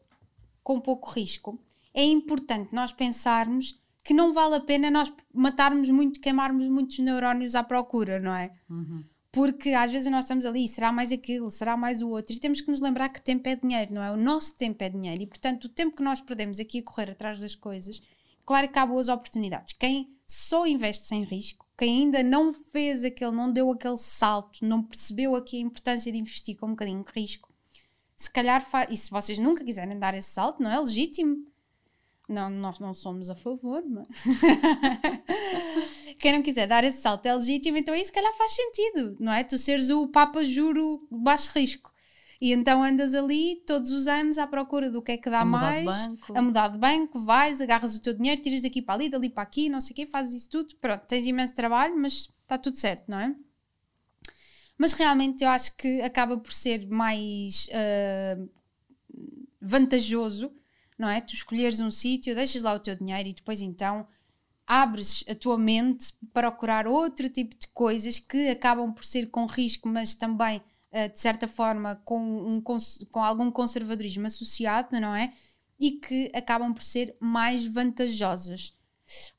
com 0.63 0.81
pouco 0.81 1.11
risco, 1.11 1.61
é 1.93 2.05
importante 2.05 2.73
nós 2.73 2.93
pensarmos 2.93 3.77
que 4.05 4.15
não 4.15 4.33
vale 4.33 4.55
a 4.55 4.61
pena 4.61 4.89
nós 4.89 5.13
matarmos 5.35 5.91
muito, 5.91 6.21
queimarmos 6.21 6.69
muitos 6.69 7.01
neurónios 7.01 7.57
à 7.57 7.65
procura, 7.65 8.21
não 8.21 8.33
é? 8.33 8.53
Uhum. 8.71 9.03
Porque 9.33 9.71
às 9.71 9.91
vezes 9.91 10.11
nós 10.11 10.25
estamos 10.25 10.47
ali, 10.47 10.69
será 10.69 10.93
mais 10.93 11.11
aquilo, 11.11 11.51
será 11.51 11.77
mais 11.77 12.01
o 12.01 12.09
outro, 12.09 12.35
e 12.35 12.39
temos 12.39 12.61
que 12.61 12.71
nos 12.71 12.81
lembrar 12.81 13.09
que 13.09 13.21
tempo 13.21 13.49
é 13.49 13.57
dinheiro, 13.57 13.95
não 13.95 14.03
é? 14.03 14.13
O 14.13 14.17
nosso 14.17 14.55
tempo 14.57 14.83
é 14.85 14.89
dinheiro, 14.89 15.25
e 15.25 15.27
portanto 15.27 15.65
o 15.65 15.69
tempo 15.69 15.97
que 15.97 16.05
nós 16.05 16.21
perdemos 16.21 16.61
aqui 16.61 16.79
a 16.79 16.83
correr 16.85 17.11
atrás 17.11 17.39
das 17.41 17.57
coisas, 17.57 18.01
claro 18.45 18.69
que 18.69 18.79
há 18.79 18.87
boas 18.87 19.09
oportunidades. 19.09 19.73
Quem 19.73 20.16
só 20.27 20.67
investe 20.67 21.07
sem 21.07 21.25
risco, 21.25 21.67
quem 21.79 22.05
ainda 22.05 22.23
não 22.23 22.53
fez 22.53 23.05
aquele, 23.05 23.31
não 23.31 23.53
deu 23.53 23.71
aquele 23.71 23.99
salto, 23.99 24.65
não 24.65 24.83
percebeu 24.83 25.37
aqui 25.37 25.59
a 25.59 25.61
importância 25.61 26.11
de 26.11 26.19
investir 26.19 26.57
com 26.57 26.67
um 26.67 26.71
bocadinho 26.71 27.05
de 27.05 27.13
risco, 27.13 27.53
se 28.17 28.31
calhar 28.31 28.65
faz, 28.65 28.89
e 28.91 28.97
se 28.97 29.11
vocês 29.11 29.39
nunca 29.39 29.63
quiserem 29.63 29.99
dar 29.99 30.15
esse 30.15 30.31
salto, 30.31 30.63
não 30.63 30.71
é 30.71 30.81
legítimo. 30.81 31.47
Não, 32.29 32.51
nós 32.51 32.81
não 32.81 32.93
somos 32.93 33.31
a 33.31 33.37
favor, 33.37 33.85
mas 33.87 34.09
quem 36.19 36.33
não 36.33 36.43
quiser 36.43 36.67
dar 36.67 36.83
esse 36.83 37.01
salto 37.01 37.27
é 37.27 37.35
legítimo, 37.35 37.77
então 37.77 37.95
aí 37.95 38.05
se 38.05 38.11
calhar 38.11 38.35
faz 38.35 38.53
sentido, 38.53 39.17
não 39.21 39.33
é? 39.33 39.45
Tu 39.45 39.57
seres 39.59 39.91
o 39.91 40.09
Papa 40.09 40.43
Juro 40.43 41.07
baixo 41.09 41.53
risco. 41.55 41.93
E 42.41 42.53
então 42.53 42.83
andas 42.83 43.15
ali 43.15 43.63
todos 43.67 43.91
os 43.93 44.07
anos 44.07 44.37
à 44.39 44.47
procura 44.47 44.91
do 44.91 45.01
que 45.01 45.13
é 45.13 45.17
que 45.17 45.31
dá 45.31 45.41
A 45.41 45.45
mais, 45.45 46.11
a 46.35 46.43
mudar 46.43 46.69
de 46.69 46.79
banco, 46.79 47.21
vais, 47.21 47.61
agarras 47.61 47.97
o 47.97 48.03
teu 48.03 48.13
dinheiro, 48.13 48.43
tiras 48.43 48.61
daqui 48.61 48.83
para 48.83 48.95
ali, 48.95 49.09
dali 49.09 49.31
para 49.31 49.43
aqui, 49.43 49.69
não 49.69 49.81
sei 49.81 49.93
o 49.93 49.97
quê, 49.97 50.07
fazes 50.07 50.35
isso 50.35 50.51
tudo. 50.51 50.77
Pronto, 50.77 51.03
tens 51.07 51.27
imenso 51.27 51.55
trabalho, 51.55 51.97
mas 51.97 52.29
está 52.43 52.59
tudo 52.59 52.77
certo, 52.77 53.05
não 53.09 53.19
é? 53.19 53.35
Mas 54.79 54.93
realmente 54.93 55.43
eu 55.43 55.49
acho 55.49 55.75
que 55.77 56.03
acaba 56.03 56.37
por 56.37 56.53
ser 56.53 56.87
mais 56.87 57.69
ah, 57.73 58.39
vantajoso, 59.61 60.53
não 60.99 61.09
é? 61.09 61.21
Tu 61.21 61.35
escolheres 61.35 61.81
um 61.81 61.91
sítio, 61.91 62.35
deixas 62.35 62.63
lá 62.63 62.75
o 62.75 62.81
teu 62.81 62.95
dinheiro 62.95 63.29
e 63.29 63.35
depois 63.35 63.61
então 63.61 64.07
abres 64.67 65.25
a 65.29 65.35
tua 65.35 65.57
mente 65.57 66.13
para 66.33 66.51
procurar 66.51 66.87
outro 66.87 67.29
tipo 67.29 67.55
de 67.57 67.69
coisas 67.69 68.19
que 68.19 68.49
acabam 68.49 68.93
por 68.93 69.05
ser 69.05 69.31
com 69.31 69.47
risco, 69.47 69.89
mas 69.89 70.15
também 70.15 70.61
de 70.93 71.21
certa 71.21 71.47
forma 71.47 71.97
com, 72.05 72.19
um, 72.21 72.61
com 72.61 73.23
algum 73.23 73.51
conservadorismo 73.51 74.27
associado, 74.27 74.99
não 74.99 75.15
é? 75.15 75.35
E 75.79 75.93
que 75.93 76.31
acabam 76.35 76.73
por 76.73 76.83
ser 76.83 77.17
mais 77.21 77.67
vantajosas. 77.67 78.75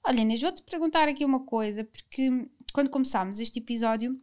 Olha, 0.03 0.21
Inês, 0.21 0.41
vou-te 0.41 0.63
perguntar 0.63 1.07
aqui 1.07 1.25
uma 1.25 1.41
coisa, 1.41 1.83
porque 1.83 2.47
quando 2.73 2.89
começámos 2.89 3.39
este 3.39 3.59
episódio, 3.59 4.19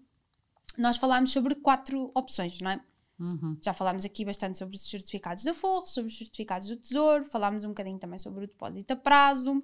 nós 0.79 0.97
falámos 0.97 1.33
sobre 1.33 1.55
quatro 1.55 2.11
opções, 2.15 2.61
não 2.61 2.71
é? 2.71 2.81
Uhum. 3.19 3.57
Já 3.63 3.73
falámos 3.73 4.05
aqui 4.05 4.25
bastante 4.25 4.59
sobre 4.59 4.77
os 4.77 4.89
certificados 4.89 5.45
da 5.45 5.55
Forro, 5.55 5.87
sobre 5.87 6.11
os 6.11 6.19
certificados 6.19 6.69
do 6.69 6.77
Tesouro, 6.77 7.25
falámos 7.27 7.65
um 7.65 7.69
bocadinho 7.69 7.99
também 7.99 8.19
sobre 8.19 8.45
o 8.45 8.47
depósito 8.47 8.93
a 8.93 8.97
prazo, 8.97 9.63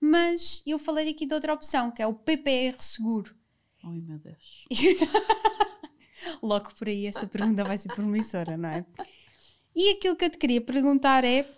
mas 0.00 0.62
eu 0.66 0.78
falei 0.78 1.08
aqui 1.08 1.26
de 1.26 1.34
outra 1.34 1.54
opção, 1.54 1.90
que 1.90 2.02
é 2.02 2.06
o 2.06 2.14
PPR 2.14 2.76
seguro. 2.80 3.34
Ai 3.84 4.00
meu 4.00 4.18
Deus. 4.18 4.64
Logo 6.42 6.74
por 6.74 6.88
aí 6.88 7.06
esta 7.06 7.26
pergunta 7.26 7.64
vai 7.64 7.78
ser 7.78 7.94
promissora, 7.94 8.56
não 8.56 8.68
é? 8.68 8.84
E 9.74 9.90
aquilo 9.90 10.16
que 10.16 10.24
eu 10.24 10.30
te 10.30 10.38
queria 10.38 10.60
perguntar 10.60 11.24
é 11.24 11.48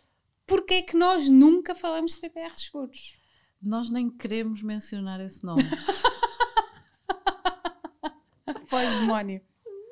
porquê 0.46 0.74
é 0.74 0.82
que 0.82 0.96
nós 0.96 1.28
nunca 1.28 1.74
falamos 1.74 2.12
de 2.12 2.20
PPR 2.20 2.58
seguros? 2.58 3.18
Nós 3.60 3.90
nem 3.90 4.08
queremos 4.10 4.62
mencionar 4.62 5.20
esse 5.20 5.44
nome. 5.44 5.62
Pois, 8.68 8.94
demónio. 8.94 9.40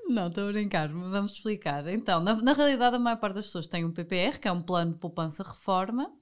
Não, 0.09 0.27
estou 0.29 0.49
a 0.49 0.53
brincar, 0.53 0.89
mas 0.91 1.11
vamos 1.11 1.33
explicar. 1.33 1.87
Então, 1.89 2.21
na, 2.21 2.35
na 2.37 2.53
realidade, 2.53 2.97
a 2.97 2.99
maior 2.99 3.17
parte 3.17 3.37
das 3.37 3.47
pessoas 3.47 3.67
tem 3.67 3.85
um 3.85 3.93
PPR, 3.93 4.39
que 4.39 4.47
é 4.47 4.53
um 4.53 4.61
plano 4.61 4.93
de 4.93 4.99
poupança-reforma. 4.99 6.13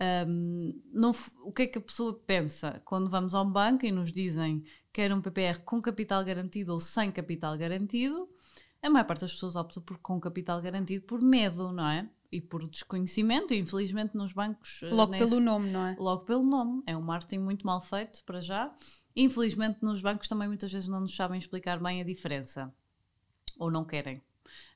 Um, 0.00 0.80
f- 1.12 1.30
o 1.42 1.52
que 1.52 1.62
é 1.62 1.66
que 1.66 1.78
a 1.78 1.80
pessoa 1.80 2.14
pensa 2.26 2.80
quando 2.84 3.10
vamos 3.10 3.34
a 3.34 3.42
um 3.42 3.50
banco 3.50 3.84
e 3.84 3.90
nos 3.90 4.12
dizem 4.12 4.62
que 4.92 5.00
era 5.00 5.14
um 5.14 5.20
PPR 5.20 5.60
com 5.64 5.82
capital 5.82 6.24
garantido 6.24 6.72
ou 6.72 6.78
sem 6.80 7.10
capital 7.10 7.56
garantido? 7.58 8.28
A 8.80 8.88
maior 8.88 9.04
parte 9.04 9.22
das 9.22 9.32
pessoas 9.32 9.56
opta 9.56 9.80
por 9.80 9.98
com 9.98 10.20
capital 10.20 10.62
garantido 10.62 11.04
por 11.04 11.20
medo, 11.20 11.72
não 11.72 11.88
é? 11.88 12.08
E 12.30 12.40
por 12.40 12.68
desconhecimento, 12.68 13.52
e 13.52 13.58
infelizmente 13.58 14.16
nos 14.16 14.32
bancos. 14.32 14.82
eh, 14.84 14.90
Logo 14.90 15.10
nesse- 15.10 15.26
pelo 15.30 15.40
nome, 15.40 15.70
não 15.70 15.86
é? 15.86 15.96
Logo 15.98 16.24
pelo 16.24 16.44
nome. 16.44 16.82
É 16.86 16.96
um 16.96 17.02
marketing 17.02 17.38
muito 17.40 17.66
mal 17.66 17.80
feito 17.80 18.22
para 18.24 18.40
já. 18.40 18.72
Infelizmente, 19.16 19.78
nos 19.82 20.00
bancos 20.00 20.28
também 20.28 20.46
muitas 20.46 20.70
vezes 20.70 20.88
não 20.88 21.00
nos 21.00 21.16
sabem 21.16 21.40
explicar 21.40 21.80
bem 21.82 22.00
a 22.00 22.04
diferença. 22.04 22.72
Ou 23.58 23.68
não 23.70 23.84
querem. 23.84 24.22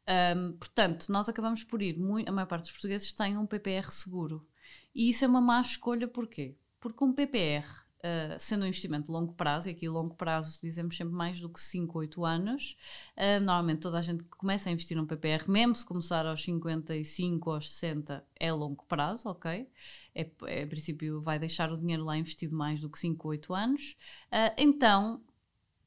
Ahm, 0.07 0.55
portanto, 0.59 1.07
nós 1.11 1.29
acabamos 1.29 1.63
por 1.63 1.81
ir, 1.81 1.97
a 2.27 2.33
maior 2.33 2.47
parte 2.49 2.63
dos 2.65 2.73
portugueses 2.73 3.13
tem 3.13 3.37
um 3.39 3.47
PPR 3.47 3.89
seguro. 3.91 4.45
E 4.95 5.11
isso 5.11 5.25
é 5.25 5.29
uma 5.29 5.41
má 5.41 5.61
escolha, 5.61 6.07
porquê? 6.07 6.57
Porque 6.81 7.05
um 7.05 7.13
PPR, 7.13 7.65
ah, 8.03 8.37
sendo 8.39 8.65
um 8.65 8.67
investimento 8.67 9.07
de 9.07 9.13
longo 9.13 9.33
prazo, 9.35 9.69
e 9.69 9.73
aqui 9.73 9.89
longo 9.89 10.15
prazo 10.17 10.61
dizemos 10.61 10.97
sempre 10.97 11.15
mais 11.15 11.41
do 11.41 11.49
que 11.49 11.61
5, 11.61 11.99
8 11.99 12.25
anos, 12.25 12.77
ah, 13.17 13.39
normalmente 13.41 13.81
toda 13.81 13.99
a 13.99 14.03
gente 14.03 14.25
que 14.25 14.31
começa 14.31 14.69
a 14.69 14.73
investir 14.73 14.97
num 14.97 15.07
PPR, 15.07 15.49
mesmo 15.49 15.75
se 15.77 15.87
começar 15.87 16.27
aos 16.27 16.43
55 16.43 17.49
ou 17.49 17.57
aos 17.57 17.73
60, 17.73 18.25
é 18.39 18.53
longo 18.53 18.85
prazo, 18.87 19.29
ok? 19.29 19.69
É, 20.15 20.31
é, 20.47 20.63
em 20.63 20.69
princípio 20.69 21.21
vai 21.21 21.39
deixar 21.39 21.73
o 21.73 21.79
dinheiro 21.79 22.05
lá 22.05 22.19
investido 22.19 22.55
mais 22.57 22.81
do 22.81 22.91
que 22.91 22.99
5, 22.99 23.29
8 23.29 23.55
anos. 23.55 23.97
Ah, 24.31 24.55
então, 24.59 25.23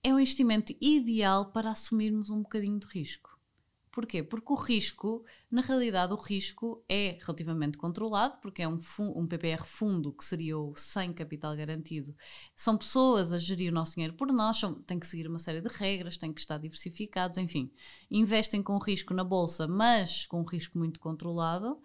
é 0.03 0.13
um 0.13 0.19
investimento 0.19 0.73
ideal 0.79 1.51
para 1.51 1.71
assumirmos 1.71 2.29
um 2.29 2.41
bocadinho 2.41 2.79
de 2.79 2.87
risco. 2.87 3.34
Porquê? 3.95 4.21
Porque 4.21 4.51
o 4.51 4.57
risco, 4.57 5.23
na 5.49 5.61
realidade, 5.61 6.11
o 6.11 6.17
risco 6.17 6.83
é 6.89 7.17
relativamente 7.21 7.77
controlado, 7.77 8.39
porque 8.41 8.61
é 8.61 8.67
um, 8.67 8.77
fun- 8.77 9.13
um 9.15 9.25
PPR 9.25 9.63
fundo, 9.63 10.11
que 10.11 10.25
seria 10.25 10.57
o 10.57 10.75
sem 10.75 11.13
capital 11.13 11.55
garantido. 11.55 12.13
São 12.57 12.77
pessoas 12.77 13.31
a 13.31 13.39
gerir 13.39 13.71
o 13.71 13.73
nosso 13.73 13.93
dinheiro 13.93 14.13
por 14.13 14.33
nós, 14.33 14.57
são, 14.57 14.73
têm 14.81 14.99
que 14.99 15.07
seguir 15.07 15.29
uma 15.29 15.39
série 15.39 15.61
de 15.61 15.69
regras, 15.69 16.17
têm 16.17 16.33
que 16.33 16.41
estar 16.41 16.57
diversificados, 16.57 17.37
enfim. 17.37 17.71
Investem 18.11 18.61
com 18.61 18.77
risco 18.79 19.13
na 19.13 19.23
bolsa, 19.23 19.65
mas 19.65 20.25
com 20.25 20.41
um 20.41 20.45
risco 20.45 20.77
muito 20.77 20.99
controlado. 20.99 21.81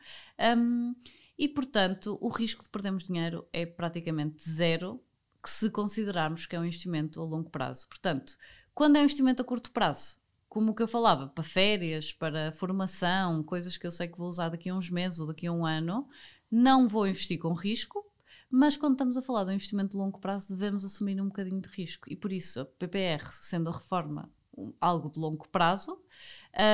Hum, 0.59 0.97
e, 1.39 1.49
portanto, 1.49 2.19
o 2.21 2.29
risco 2.29 2.65
de 2.65 2.71
perdermos 2.71 3.05
dinheiro 3.05 3.47
é 3.53 3.65
praticamente 3.65 4.51
zero, 4.51 5.01
se 5.47 5.71
considerarmos 5.71 6.45
que 6.45 6.57
é 6.57 6.61
um 6.61 6.65
investimento 6.65 7.21
a 7.21 7.25
longo 7.25 7.51
prazo. 7.51 7.87
Portanto, 7.87 8.37
quando 8.75 8.97
é 8.97 8.99
um 8.99 9.05
investimento 9.05 9.43
a 9.43 9.45
curto 9.45 9.71
prazo, 9.71 10.19
como 10.51 10.73
o 10.73 10.75
que 10.75 10.83
eu 10.83 10.89
falava, 10.89 11.29
para 11.29 11.45
férias, 11.45 12.13
para 12.13 12.53
formação, 12.53 13.43
coisas 13.45 13.77
que 13.79 13.87
eu 13.87 13.93
sei 13.93 14.09
que 14.09 14.19
vou 14.19 14.29
usar 14.29 14.51
daqui 14.51 14.69
a 14.69 14.75
uns 14.75 14.91
meses 14.91 15.21
ou 15.21 15.29
daqui 15.29 15.47
a 15.47 15.53
um 15.53 15.65
ano, 15.65 16.09
não 16.51 16.89
vou 16.89 17.07
investir 17.07 17.39
com 17.39 17.55
risco, 17.55 18.05
mas 18.51 18.77
quando 18.77 18.95
estamos 18.95 19.17
a 19.17 19.23
falar 19.23 19.45
de 19.45 19.51
um 19.51 19.55
investimento 19.55 19.93
de 19.93 19.97
longo 19.97 20.19
prazo, 20.19 20.49
devemos 20.49 20.85
assumir 20.85 21.21
um 21.23 21.27
bocadinho 21.27 21.61
de 21.61 21.69
risco. 21.69 22.13
E 22.13 22.17
por 22.17 22.33
isso, 22.33 22.61
a 22.61 22.65
PPR, 22.65 23.25
sendo 23.33 23.71
a 23.71 23.73
reforma 23.73 24.29
um- 24.59 24.75
algo 24.81 25.09
de 25.09 25.21
longo 25.21 25.49
prazo, 25.49 25.97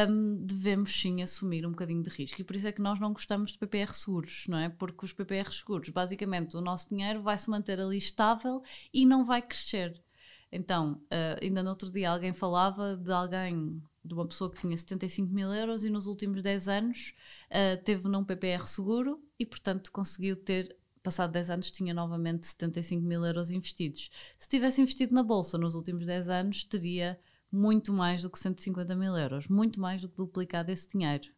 hum, 0.09 0.38
devemos 0.45 0.90
sim 0.99 1.23
assumir 1.23 1.66
um 1.66 1.71
bocadinho 1.71 2.02
de 2.02 2.09
risco. 2.09 2.40
E 2.40 2.45
por 2.45 2.56
isso 2.56 2.66
é 2.66 2.73
que 2.73 2.80
nós 2.80 2.99
não 2.99 3.12
gostamos 3.12 3.52
de 3.52 3.59
PPR 3.59 3.92
seguros, 3.92 4.45
não 4.49 4.59
é? 4.59 4.71
Porque 4.71 5.04
os 5.04 5.12
PPR 5.12 5.52
seguros, 5.52 5.90
basicamente, 5.90 6.56
o 6.56 6.62
nosso 6.62 6.88
dinheiro 6.88 7.23
vai 7.23 7.37
se 7.37 7.50
manter 7.50 7.78
ali 7.80 7.99
estável 7.99 8.62
e 8.92 9.04
não 9.04 9.25
vai 9.25 9.42
crescer. 9.42 10.02
Então, 10.50 11.00
ah, 11.10 11.38
ainda 11.42 11.62
no 11.62 11.70
outro 11.70 11.90
dia 11.90 12.10
alguém 12.10 12.32
falava 12.32 12.96
de 12.96 13.12
alguém, 13.12 13.82
de 14.04 14.14
uma 14.14 14.26
pessoa 14.26 14.50
que 14.50 14.60
tinha 14.60 14.76
75 14.76 15.32
mil 15.32 15.52
euros 15.52 15.84
e 15.84 15.90
nos 15.90 16.06
últimos 16.06 16.42
10 16.42 16.68
anos 16.68 17.14
ah, 17.50 17.76
teve 17.82 18.08
num 18.08 18.24
PPR 18.24 18.66
seguro 18.66 19.22
e, 19.38 19.44
portanto, 19.44 19.90
conseguiu 19.92 20.36
ter, 20.36 20.76
passado 21.02 21.32
10 21.32 21.50
anos, 21.50 21.70
tinha 21.70 21.94
novamente 21.94 22.46
75 22.46 23.02
mil 23.02 23.24
euros 23.24 23.50
investidos. 23.50 24.10
Se 24.38 24.48
tivesse 24.48 24.80
investido 24.80 25.14
na 25.14 25.22
bolsa 25.22 25.56
nos 25.56 25.74
últimos 25.74 26.04
10 26.04 26.28
anos, 26.28 26.64
teria 26.64 27.18
muito 27.50 27.92
mais 27.92 28.22
do 28.22 28.30
que 28.30 28.38
150 28.38 28.94
mil 28.96 29.16
euros, 29.16 29.48
muito 29.48 29.80
mais 29.80 30.00
do 30.00 30.08
que 30.08 30.16
duplicado 30.16 30.70
esse 30.70 30.88
dinheiro. 30.88 31.28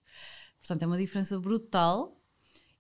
Portanto, 0.59 0.83
é 0.83 0.87
uma 0.87 0.99
diferença 0.99 1.39
brutal. 1.39 2.21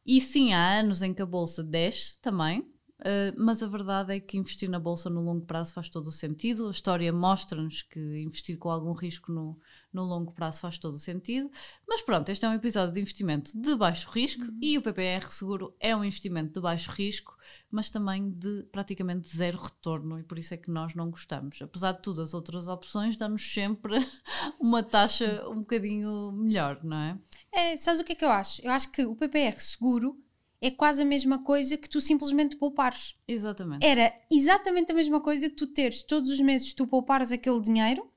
E 0.04 0.20
sim, 0.20 0.52
há 0.52 0.80
anos 0.80 1.02
em 1.02 1.12
que 1.12 1.22
a 1.22 1.26
bolsa 1.26 1.62
desce 1.62 2.18
também, 2.20 2.66
Uh, 3.00 3.32
mas 3.36 3.62
a 3.62 3.68
verdade 3.68 4.12
é 4.12 4.18
que 4.18 4.36
investir 4.36 4.68
na 4.68 4.80
bolsa 4.80 5.08
no 5.08 5.22
longo 5.22 5.46
prazo 5.46 5.72
faz 5.72 5.88
todo 5.88 6.08
o 6.08 6.12
sentido. 6.12 6.66
A 6.66 6.72
história 6.72 7.12
mostra-nos 7.12 7.82
que 7.82 8.00
investir 8.18 8.58
com 8.58 8.70
algum 8.70 8.92
risco 8.92 9.30
no, 9.30 9.56
no 9.92 10.02
longo 10.02 10.32
prazo 10.32 10.60
faz 10.60 10.78
todo 10.78 10.94
o 10.94 10.98
sentido. 10.98 11.48
Mas 11.86 12.02
pronto, 12.02 12.28
este 12.28 12.44
é 12.44 12.48
um 12.48 12.54
episódio 12.54 12.92
de 12.92 13.00
investimento 13.00 13.56
de 13.56 13.76
baixo 13.76 14.10
risco 14.10 14.42
uhum. 14.42 14.58
e 14.60 14.76
o 14.76 14.82
PPR 14.82 15.30
Seguro 15.30 15.76
é 15.78 15.94
um 15.94 16.04
investimento 16.04 16.54
de 16.54 16.60
baixo 16.60 16.90
risco, 16.90 17.36
mas 17.70 17.88
também 17.88 18.30
de 18.30 18.64
praticamente 18.72 19.34
zero 19.34 19.58
retorno 19.58 20.18
e 20.18 20.24
por 20.24 20.36
isso 20.36 20.54
é 20.54 20.56
que 20.56 20.70
nós 20.70 20.92
não 20.96 21.08
gostamos. 21.08 21.62
Apesar 21.62 21.92
de 21.92 22.02
tudo, 22.02 22.20
as 22.20 22.34
outras 22.34 22.66
opções 22.66 23.16
dão-nos 23.16 23.48
sempre 23.48 23.94
uma 24.58 24.82
taxa 24.82 25.48
um 25.48 25.60
bocadinho 25.60 26.32
melhor, 26.32 26.82
não 26.82 26.96
é? 26.96 27.18
É, 27.52 27.76
sabes 27.76 28.00
o 28.00 28.04
que 28.04 28.12
é 28.12 28.16
que 28.16 28.24
eu 28.24 28.30
acho? 28.30 28.60
Eu 28.62 28.72
acho 28.72 28.90
que 28.90 29.04
o 29.04 29.14
PPR 29.14 29.60
Seguro 29.60 30.20
é 30.60 30.70
quase 30.70 31.02
a 31.02 31.04
mesma 31.04 31.42
coisa 31.42 31.76
que 31.76 31.88
tu 31.88 32.00
simplesmente 32.00 32.56
poupares. 32.56 33.14
Exatamente. 33.26 33.84
Era 33.86 34.12
exatamente 34.30 34.90
a 34.90 34.94
mesma 34.94 35.20
coisa 35.20 35.48
que 35.48 35.56
tu 35.56 35.66
teres 35.66 36.02
todos 36.02 36.30
os 36.30 36.40
meses 36.40 36.74
tu 36.74 36.86
poupares 36.86 37.30
aquele 37.30 37.60
dinheiro 37.60 38.10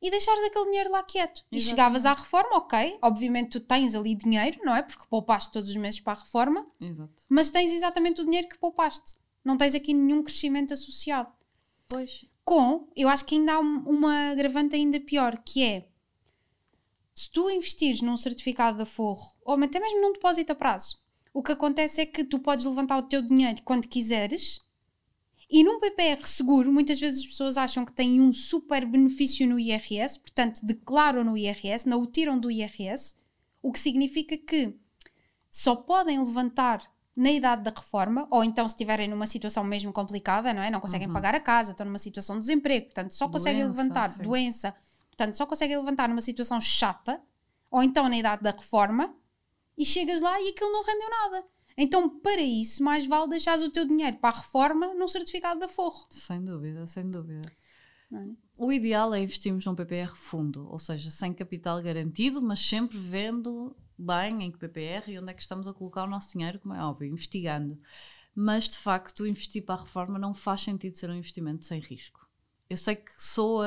e 0.00 0.10
deixares 0.10 0.42
aquele 0.44 0.66
dinheiro 0.66 0.90
lá 0.90 1.02
quieto. 1.02 1.38
Exatamente. 1.38 1.46
E 1.52 1.60
chegavas 1.60 2.06
à 2.06 2.12
reforma, 2.12 2.56
ok, 2.56 2.98
obviamente 3.02 3.50
tu 3.50 3.60
tens 3.60 3.94
ali 3.94 4.14
dinheiro, 4.14 4.60
não 4.64 4.74
é? 4.74 4.82
Porque 4.82 5.04
poupaste 5.08 5.50
todos 5.50 5.68
os 5.68 5.76
meses 5.76 6.00
para 6.00 6.18
a 6.18 6.22
reforma, 6.22 6.66
Exato. 6.80 7.22
mas 7.28 7.50
tens 7.50 7.72
exatamente 7.72 8.20
o 8.20 8.24
dinheiro 8.24 8.48
que 8.48 8.58
poupaste. 8.58 9.14
Não 9.44 9.56
tens 9.56 9.74
aqui 9.74 9.94
nenhum 9.94 10.22
crescimento 10.22 10.72
associado. 10.72 11.30
Pois. 11.88 12.26
Com, 12.44 12.88
eu 12.96 13.08
acho 13.08 13.24
que 13.24 13.36
ainda 13.36 13.54
há 13.54 13.60
uma 13.60 14.30
agravante 14.30 14.74
ainda 14.74 14.98
pior, 15.00 15.38
que 15.44 15.62
é 15.62 15.88
se 17.14 17.30
tu 17.30 17.50
investires 17.50 18.00
num 18.00 18.16
certificado 18.16 18.78
de 18.78 18.84
aforro, 18.84 19.36
ou 19.44 19.54
até 19.62 19.78
mesmo 19.78 20.00
num 20.00 20.12
depósito 20.12 20.52
a 20.52 20.54
prazo, 20.54 20.98
o 21.32 21.42
que 21.42 21.52
acontece 21.52 22.00
é 22.00 22.06
que 22.06 22.24
tu 22.24 22.38
podes 22.38 22.64
levantar 22.64 22.98
o 22.98 23.02
teu 23.02 23.22
dinheiro 23.22 23.62
quando 23.64 23.86
quiseres 23.86 24.60
e 25.50 25.64
num 25.64 25.80
PPR 25.80 26.24
seguro, 26.28 26.72
muitas 26.72 27.00
vezes 27.00 27.20
as 27.20 27.26
pessoas 27.26 27.58
acham 27.58 27.84
que 27.84 27.92
têm 27.92 28.20
um 28.20 28.32
super 28.32 28.86
benefício 28.86 29.48
no 29.48 29.58
IRS, 29.58 30.18
portanto 30.20 30.60
declaram 30.62 31.24
no 31.24 31.36
IRS, 31.36 31.88
não 31.88 32.00
o 32.00 32.06
tiram 32.06 32.38
do 32.38 32.50
IRS, 32.52 33.16
o 33.60 33.72
que 33.72 33.80
significa 33.80 34.38
que 34.38 34.72
só 35.50 35.74
podem 35.74 36.20
levantar 36.20 36.88
na 37.16 37.32
idade 37.32 37.64
da 37.64 37.72
reforma, 37.76 38.28
ou 38.30 38.44
então 38.44 38.68
se 38.68 38.74
estiverem 38.74 39.08
numa 39.08 39.26
situação 39.26 39.64
mesmo 39.64 39.92
complicada, 39.92 40.54
não 40.54 40.62
é? 40.62 40.70
Não 40.70 40.80
conseguem 40.80 41.08
uhum. 41.08 41.12
pagar 41.12 41.34
a 41.34 41.40
casa, 41.40 41.72
estão 41.72 41.84
numa 41.84 41.98
situação 41.98 42.36
de 42.36 42.42
desemprego, 42.42 42.86
portanto 42.86 43.10
só 43.12 43.26
doença, 43.26 43.38
conseguem 43.38 43.64
levantar 43.66 44.08
sim. 44.08 44.22
doença, 44.22 44.74
portanto 45.08 45.34
só 45.34 45.44
conseguem 45.44 45.76
levantar 45.76 46.08
numa 46.08 46.20
situação 46.20 46.60
chata, 46.60 47.20
ou 47.68 47.82
então 47.82 48.08
na 48.08 48.16
idade 48.16 48.42
da 48.42 48.52
reforma, 48.52 49.12
e 49.80 49.84
chegas 49.86 50.20
lá 50.20 50.38
e 50.42 50.48
aquilo 50.48 50.70
não 50.70 50.84
rendeu 50.84 51.08
nada. 51.08 51.44
Então, 51.74 52.20
para 52.20 52.42
isso, 52.42 52.82
mais 52.82 53.06
vale 53.06 53.30
deixares 53.30 53.62
o 53.62 53.70
teu 53.70 53.86
dinheiro 53.86 54.18
para 54.18 54.36
a 54.36 54.38
reforma 54.38 54.92
num 54.92 55.08
certificado 55.08 55.58
de 55.58 55.64
aforro. 55.64 56.04
Sem 56.10 56.44
dúvida, 56.44 56.86
sem 56.86 57.10
dúvida. 57.10 57.50
É? 58.12 58.26
O 58.58 58.70
ideal 58.70 59.14
é 59.14 59.22
investirmos 59.22 59.64
num 59.64 59.74
PPR 59.74 60.14
fundo, 60.14 60.68
ou 60.70 60.78
seja, 60.78 61.10
sem 61.10 61.32
capital 61.32 61.80
garantido, 61.80 62.42
mas 62.42 62.60
sempre 62.60 62.98
vendo 62.98 63.74
bem 63.96 64.42
em 64.42 64.52
que 64.52 64.58
PPR 64.58 65.10
e 65.12 65.18
onde 65.18 65.30
é 65.30 65.34
que 65.34 65.40
estamos 65.40 65.66
a 65.66 65.72
colocar 65.72 66.04
o 66.04 66.10
nosso 66.10 66.30
dinheiro, 66.30 66.58
como 66.58 66.74
é 66.74 66.84
óbvio, 66.84 67.08
investigando. 67.08 67.80
Mas, 68.34 68.68
de 68.68 68.76
facto, 68.76 69.26
investir 69.26 69.64
para 69.64 69.76
a 69.76 69.84
reforma 69.84 70.18
não 70.18 70.34
faz 70.34 70.60
sentido 70.60 70.98
ser 70.98 71.08
um 71.08 71.14
investimento 71.14 71.64
sem 71.64 71.80
risco 71.80 72.19
eu 72.70 72.76
sei 72.76 72.94
que 72.94 73.10
soa, 73.18 73.66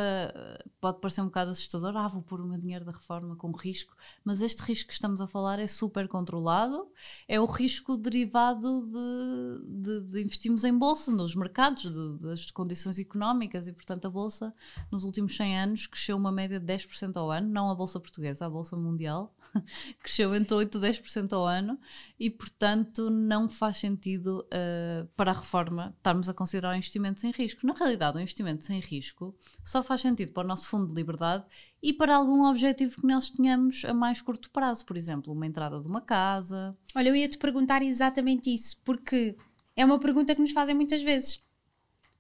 pode 0.80 1.02
parecer 1.02 1.20
um 1.20 1.26
bocado 1.26 1.52
assustador, 1.52 1.96
ah, 1.98 2.08
vou 2.08 2.22
pôr 2.22 2.40
o 2.40 2.48
meu 2.48 2.58
dinheiro 2.58 2.86
da 2.86 2.94
reforma 2.94 3.36
com 3.36 3.52
risco, 3.52 3.94
mas 4.24 4.42
este 4.42 4.62
risco 4.62 4.88
que 4.88 4.94
estamos 4.94 5.20
a 5.20 5.28
falar 5.28 5.60
é 5.60 5.68
super 5.68 6.08
controlado, 6.08 6.90
é 7.28 7.38
o 7.38 7.46
risco 7.46 7.98
derivado 7.98 8.88
de, 8.88 9.82
de, 9.84 10.02
de 10.08 10.22
investirmos 10.22 10.64
em 10.64 10.74
bolsa, 10.74 11.12
nos 11.12 11.36
mercados, 11.36 11.84
de, 11.84 12.18
das 12.20 12.50
condições 12.50 12.98
económicas 12.98 13.68
e, 13.68 13.74
portanto, 13.74 14.06
a 14.06 14.10
bolsa 14.10 14.56
nos 14.90 15.04
últimos 15.04 15.36
100 15.36 15.60
anos 15.60 15.86
cresceu 15.86 16.16
uma 16.16 16.32
média 16.32 16.58
de 16.58 16.66
10% 16.66 17.18
ao 17.18 17.30
ano, 17.30 17.50
não 17.50 17.70
a 17.70 17.76
bolsa 17.76 18.00
portuguesa, 18.00 18.46
a 18.46 18.50
bolsa 18.50 18.78
mundial, 18.78 19.36
cresceu 20.00 20.34
entre 20.34 20.54
8 20.54 20.78
e 20.78 20.82
10% 20.82 21.34
ao 21.34 21.46
ano 21.46 21.78
e, 22.18 22.30
portanto, 22.30 23.10
não 23.10 23.50
faz 23.50 23.80
sentido 23.80 24.48
uh, 24.48 25.06
para 25.18 25.32
a 25.32 25.36
reforma 25.36 25.94
estarmos 25.98 26.30
a 26.30 26.34
considerar 26.34 26.72
um 26.72 26.78
investimento 26.78 27.20
sem 27.20 27.32
risco. 27.32 27.68
Na 27.68 27.74
realidade, 27.74 28.18
um 28.18 28.22
investimento 28.22 28.64
sem 28.64 28.80
risco 28.80 28.93
risco 28.96 29.36
só 29.64 29.82
faz 29.84 30.02
sentido 30.02 30.32
para 30.32 30.44
o 30.44 30.48
nosso 30.48 30.68
fundo 30.68 30.88
de 30.88 30.94
liberdade 30.94 31.46
e 31.82 31.94
para 31.94 32.16
algum 32.16 32.46
objetivo 32.46 33.02
que 33.02 33.08
nós 33.08 33.30
tenhamos 33.30 33.84
a 33.86 33.94
mais 33.94 34.22
curto 34.22 34.50
prazo, 34.52 34.86
por 34.86 34.96
exemplo, 34.98 35.34
uma 35.34 35.46
entrada 35.46 35.80
de 35.80 35.88
uma 35.88 36.02
casa. 36.02 36.78
Olha, 36.96 37.10
eu 37.10 37.16
ia 37.16 37.28
te 37.28 37.38
perguntar 37.38 37.82
exatamente 37.82 38.54
isso, 38.54 38.80
porque 38.84 39.36
é 39.76 39.84
uma 39.84 40.00
pergunta 40.00 40.36
que 40.36 40.42
nos 40.42 40.52
fazem 40.52 40.76
muitas 40.76 41.02
vezes, 41.02 41.42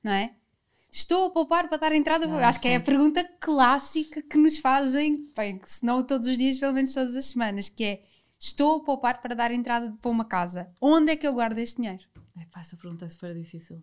não 0.03 0.11
é? 0.11 0.35
Estou 0.91 1.25
a 1.25 1.29
poupar 1.31 1.69
para 1.69 1.79
dar 1.79 1.91
entrada. 1.91 2.27
Ah, 2.27 2.49
Acho 2.49 2.59
sim. 2.59 2.61
que 2.61 2.67
é 2.67 2.75
a 2.75 2.79
pergunta 2.79 3.23
clássica 3.39 4.21
que 4.21 4.37
nos 4.37 4.59
fazem, 4.59 5.27
bem, 5.35 5.59
se 5.65 5.83
não 5.83 6.03
todos 6.05 6.27
os 6.27 6.37
dias, 6.37 6.59
pelo 6.59 6.73
menos 6.73 6.93
todas 6.93 7.15
as 7.15 7.25
semanas, 7.25 7.67
que 7.67 7.83
é 7.83 8.03
estou 8.39 8.77
a 8.77 8.83
poupar 8.83 9.19
para 9.21 9.33
dar 9.33 9.51
entrada 9.51 9.97
para 9.99 10.11
uma 10.11 10.25
casa. 10.25 10.69
Onde 10.79 11.11
é 11.11 11.15
que 11.15 11.25
eu 11.25 11.33
guardo 11.33 11.57
este 11.57 11.81
dinheiro? 11.81 12.03
Epá, 12.39 12.59
essa 12.61 12.77
pergunta 12.77 13.05
é 13.05 13.09
super 13.09 13.33
difícil. 13.33 13.81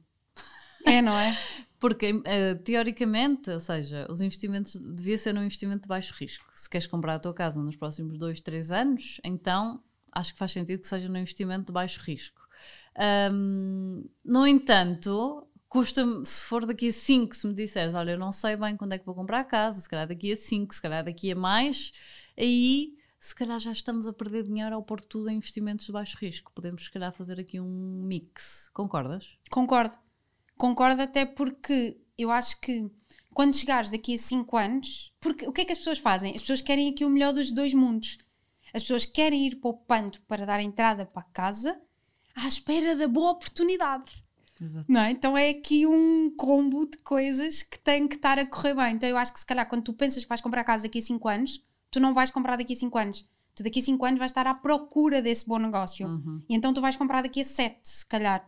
É, 0.90 1.02
não 1.02 1.16
é? 1.18 1.38
Porque, 1.80 2.12
uh, 2.12 2.62
teoricamente, 2.62 3.50
ou 3.50 3.58
seja, 3.58 4.06
os 4.10 4.20
investimentos 4.20 4.76
devia 4.76 5.16
ser 5.16 5.34
um 5.34 5.42
investimento 5.42 5.82
de 5.82 5.88
baixo 5.88 6.12
risco. 6.14 6.44
Se 6.52 6.68
queres 6.68 6.86
comprar 6.86 7.14
a 7.14 7.18
tua 7.18 7.32
casa 7.32 7.58
nos 7.58 7.74
próximos 7.74 8.18
2, 8.18 8.40
3 8.42 8.70
anos, 8.70 9.18
então 9.24 9.82
acho 10.12 10.34
que 10.34 10.38
faz 10.38 10.52
sentido 10.52 10.80
que 10.80 10.88
seja 10.88 11.08
um 11.08 11.16
investimento 11.16 11.66
de 11.66 11.72
baixo 11.72 12.00
risco. 12.02 12.40
Um, 13.32 14.04
no 14.22 14.46
entanto, 14.46 15.48
custa-me, 15.70 16.26
se 16.26 16.44
for 16.44 16.66
daqui 16.66 16.88
a 16.88 16.92
5, 16.92 17.34
se 17.34 17.46
me 17.46 17.54
disseres, 17.54 17.94
olha, 17.94 18.10
eu 18.10 18.18
não 18.18 18.32
sei 18.32 18.56
bem 18.56 18.76
quando 18.76 18.92
é 18.92 18.98
que 18.98 19.06
vou 19.06 19.14
comprar 19.14 19.40
a 19.40 19.44
casa, 19.44 19.80
se 19.80 19.88
calhar 19.88 20.06
daqui 20.06 20.32
a 20.32 20.36
5, 20.36 20.74
se 20.74 20.82
calhar 20.82 21.02
daqui 21.02 21.32
a 21.32 21.36
mais, 21.36 21.92
aí 22.38 22.94
se 23.18 23.34
calhar 23.34 23.58
já 23.58 23.72
estamos 23.72 24.06
a 24.06 24.12
perder 24.12 24.44
dinheiro 24.44 24.74
ao 24.74 24.82
pôr 24.82 25.00
tudo 25.00 25.30
em 25.30 25.36
investimentos 25.36 25.86
de 25.86 25.92
baixo 25.92 26.16
risco. 26.18 26.50
Podemos, 26.54 26.84
se 26.84 26.90
calhar, 26.90 27.12
fazer 27.12 27.38
aqui 27.38 27.60
um 27.60 28.02
mix. 28.02 28.70
Concordas? 28.72 29.38
Concordo. 29.50 29.96
Concordo 30.60 31.00
até 31.00 31.24
porque 31.24 31.98
eu 32.18 32.30
acho 32.30 32.60
que 32.60 32.86
quando 33.32 33.56
chegares 33.56 33.88
daqui 33.88 34.14
a 34.14 34.18
5 34.18 34.56
anos, 34.58 35.10
porque 35.18 35.48
o 35.48 35.52
que 35.52 35.62
é 35.62 35.64
que 35.64 35.72
as 35.72 35.78
pessoas 35.78 35.98
fazem? 35.98 36.34
As 36.34 36.42
pessoas 36.42 36.60
querem 36.60 36.90
aqui 36.90 37.02
o 37.02 37.08
melhor 37.08 37.32
dos 37.32 37.50
dois 37.50 37.72
mundos. 37.72 38.18
As 38.74 38.82
pessoas 38.82 39.06
querem 39.06 39.46
ir 39.46 39.56
poupando 39.56 40.20
para 40.28 40.44
dar 40.44 40.60
entrada 40.60 41.06
para 41.06 41.22
a 41.22 41.32
casa 41.32 41.80
à 42.34 42.46
espera 42.46 42.94
da 42.94 43.08
boa 43.08 43.30
oportunidade. 43.30 44.22
Exato. 44.60 44.84
Não 44.86 45.00
é? 45.00 45.10
Então 45.10 45.34
é 45.34 45.48
aqui 45.48 45.86
um 45.86 46.30
combo 46.36 46.84
de 46.84 46.98
coisas 46.98 47.62
que 47.62 47.78
tem 47.78 48.06
que 48.06 48.16
estar 48.16 48.38
a 48.38 48.44
correr 48.44 48.74
bem. 48.74 48.96
Então 48.96 49.08
eu 49.08 49.16
acho 49.16 49.32
que 49.32 49.40
se 49.40 49.46
calhar 49.46 49.66
quando 49.66 49.84
tu 49.84 49.94
pensas 49.94 50.22
que 50.22 50.28
vais 50.28 50.42
comprar 50.42 50.62
casa 50.62 50.82
daqui 50.82 50.98
a 50.98 51.02
5 51.02 51.26
anos, 51.26 51.64
tu 51.90 51.98
não 51.98 52.12
vais 52.12 52.30
comprar 52.30 52.56
daqui 52.56 52.74
a 52.74 52.76
5 52.76 52.98
anos. 52.98 53.26
Tu 53.54 53.62
daqui 53.62 53.80
a 53.80 53.82
5 53.82 54.04
anos 54.04 54.18
vais 54.18 54.30
estar 54.30 54.46
à 54.46 54.52
procura 54.52 55.22
desse 55.22 55.46
bom 55.46 55.58
negócio. 55.58 56.06
Uhum. 56.06 56.42
E 56.50 56.54
então 56.54 56.74
tu 56.74 56.82
vais 56.82 56.96
comprar 56.96 57.22
daqui 57.22 57.40
a 57.40 57.44
7, 57.46 57.78
se 57.82 58.04
calhar 58.04 58.46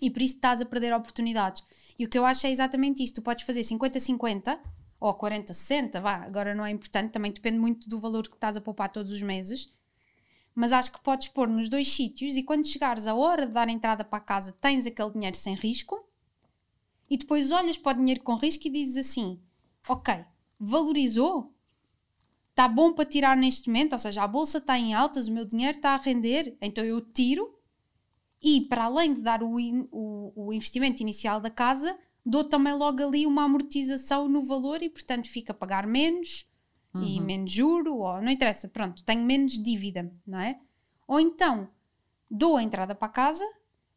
e 0.00 0.10
por 0.10 0.22
isso 0.22 0.36
estás 0.36 0.60
a 0.60 0.66
perder 0.66 0.94
oportunidades. 0.94 1.62
E 1.98 2.04
o 2.04 2.08
que 2.08 2.18
eu 2.18 2.24
acho 2.24 2.46
é 2.46 2.50
exatamente 2.50 3.02
isto: 3.02 3.16
tu 3.16 3.22
podes 3.22 3.44
fazer 3.44 3.60
50-50 3.60 4.58
ou 5.00 5.14
40-60, 5.14 6.00
vá, 6.00 6.24
agora 6.24 6.54
não 6.54 6.64
é 6.64 6.70
importante, 6.70 7.12
também 7.12 7.32
depende 7.32 7.58
muito 7.58 7.88
do 7.88 8.00
valor 8.00 8.26
que 8.26 8.34
estás 8.34 8.56
a 8.56 8.60
poupar 8.60 8.90
todos 8.90 9.12
os 9.12 9.22
meses. 9.22 9.68
Mas 10.54 10.72
acho 10.72 10.90
que 10.90 11.00
podes 11.00 11.28
pôr 11.28 11.48
nos 11.48 11.68
dois 11.68 11.86
sítios 11.88 12.36
e 12.36 12.42
quando 12.42 12.66
chegares 12.66 13.06
a 13.06 13.14
hora 13.14 13.46
de 13.46 13.52
dar 13.52 13.68
entrada 13.68 14.04
para 14.04 14.18
a 14.18 14.22
casa, 14.22 14.52
tens 14.60 14.86
aquele 14.86 15.12
dinheiro 15.12 15.36
sem 15.36 15.54
risco 15.54 16.04
e 17.08 17.16
depois 17.16 17.52
olhas 17.52 17.78
para 17.78 17.96
o 17.96 18.00
dinheiro 18.00 18.22
com 18.22 18.34
risco 18.34 18.66
e 18.66 18.70
dizes 18.70 18.96
assim: 18.96 19.40
Ok, 19.88 20.14
valorizou? 20.58 21.54
Está 22.50 22.66
bom 22.66 22.92
para 22.92 23.04
tirar 23.04 23.36
neste 23.36 23.68
momento? 23.68 23.92
Ou 23.92 23.98
seja, 24.00 24.24
a 24.24 24.26
bolsa 24.26 24.58
está 24.58 24.76
em 24.76 24.92
altas, 24.94 25.28
o 25.28 25.32
meu 25.32 25.44
dinheiro 25.44 25.76
está 25.76 25.90
a 25.90 25.96
render, 25.96 26.56
então 26.60 26.84
eu 26.84 27.00
tiro 27.00 27.57
e 28.42 28.62
para 28.62 28.84
além 28.84 29.14
de 29.14 29.22
dar 29.22 29.42
o, 29.42 29.58
in, 29.58 29.88
o, 29.90 30.32
o 30.34 30.52
investimento 30.52 31.02
inicial 31.02 31.40
da 31.40 31.50
casa, 31.50 31.98
dou 32.24 32.44
também 32.44 32.74
logo 32.74 33.02
ali 33.02 33.26
uma 33.26 33.44
amortização 33.44 34.28
no 34.28 34.44
valor 34.44 34.82
e, 34.82 34.88
portanto, 34.88 35.28
fica 35.28 35.52
a 35.52 35.56
pagar 35.56 35.86
menos 35.86 36.46
uhum. 36.94 37.02
e 37.02 37.20
menos 37.20 37.50
juro, 37.50 37.96
ou 37.96 38.20
não 38.20 38.30
interessa, 38.30 38.68
pronto, 38.68 39.02
tenho 39.02 39.22
menos 39.22 39.54
dívida, 39.54 40.12
não 40.26 40.38
é? 40.38 40.60
Ou 41.06 41.18
então 41.18 41.68
dou 42.30 42.56
a 42.56 42.62
entrada 42.62 42.94
para 42.94 43.08
a 43.08 43.10
casa, 43.10 43.44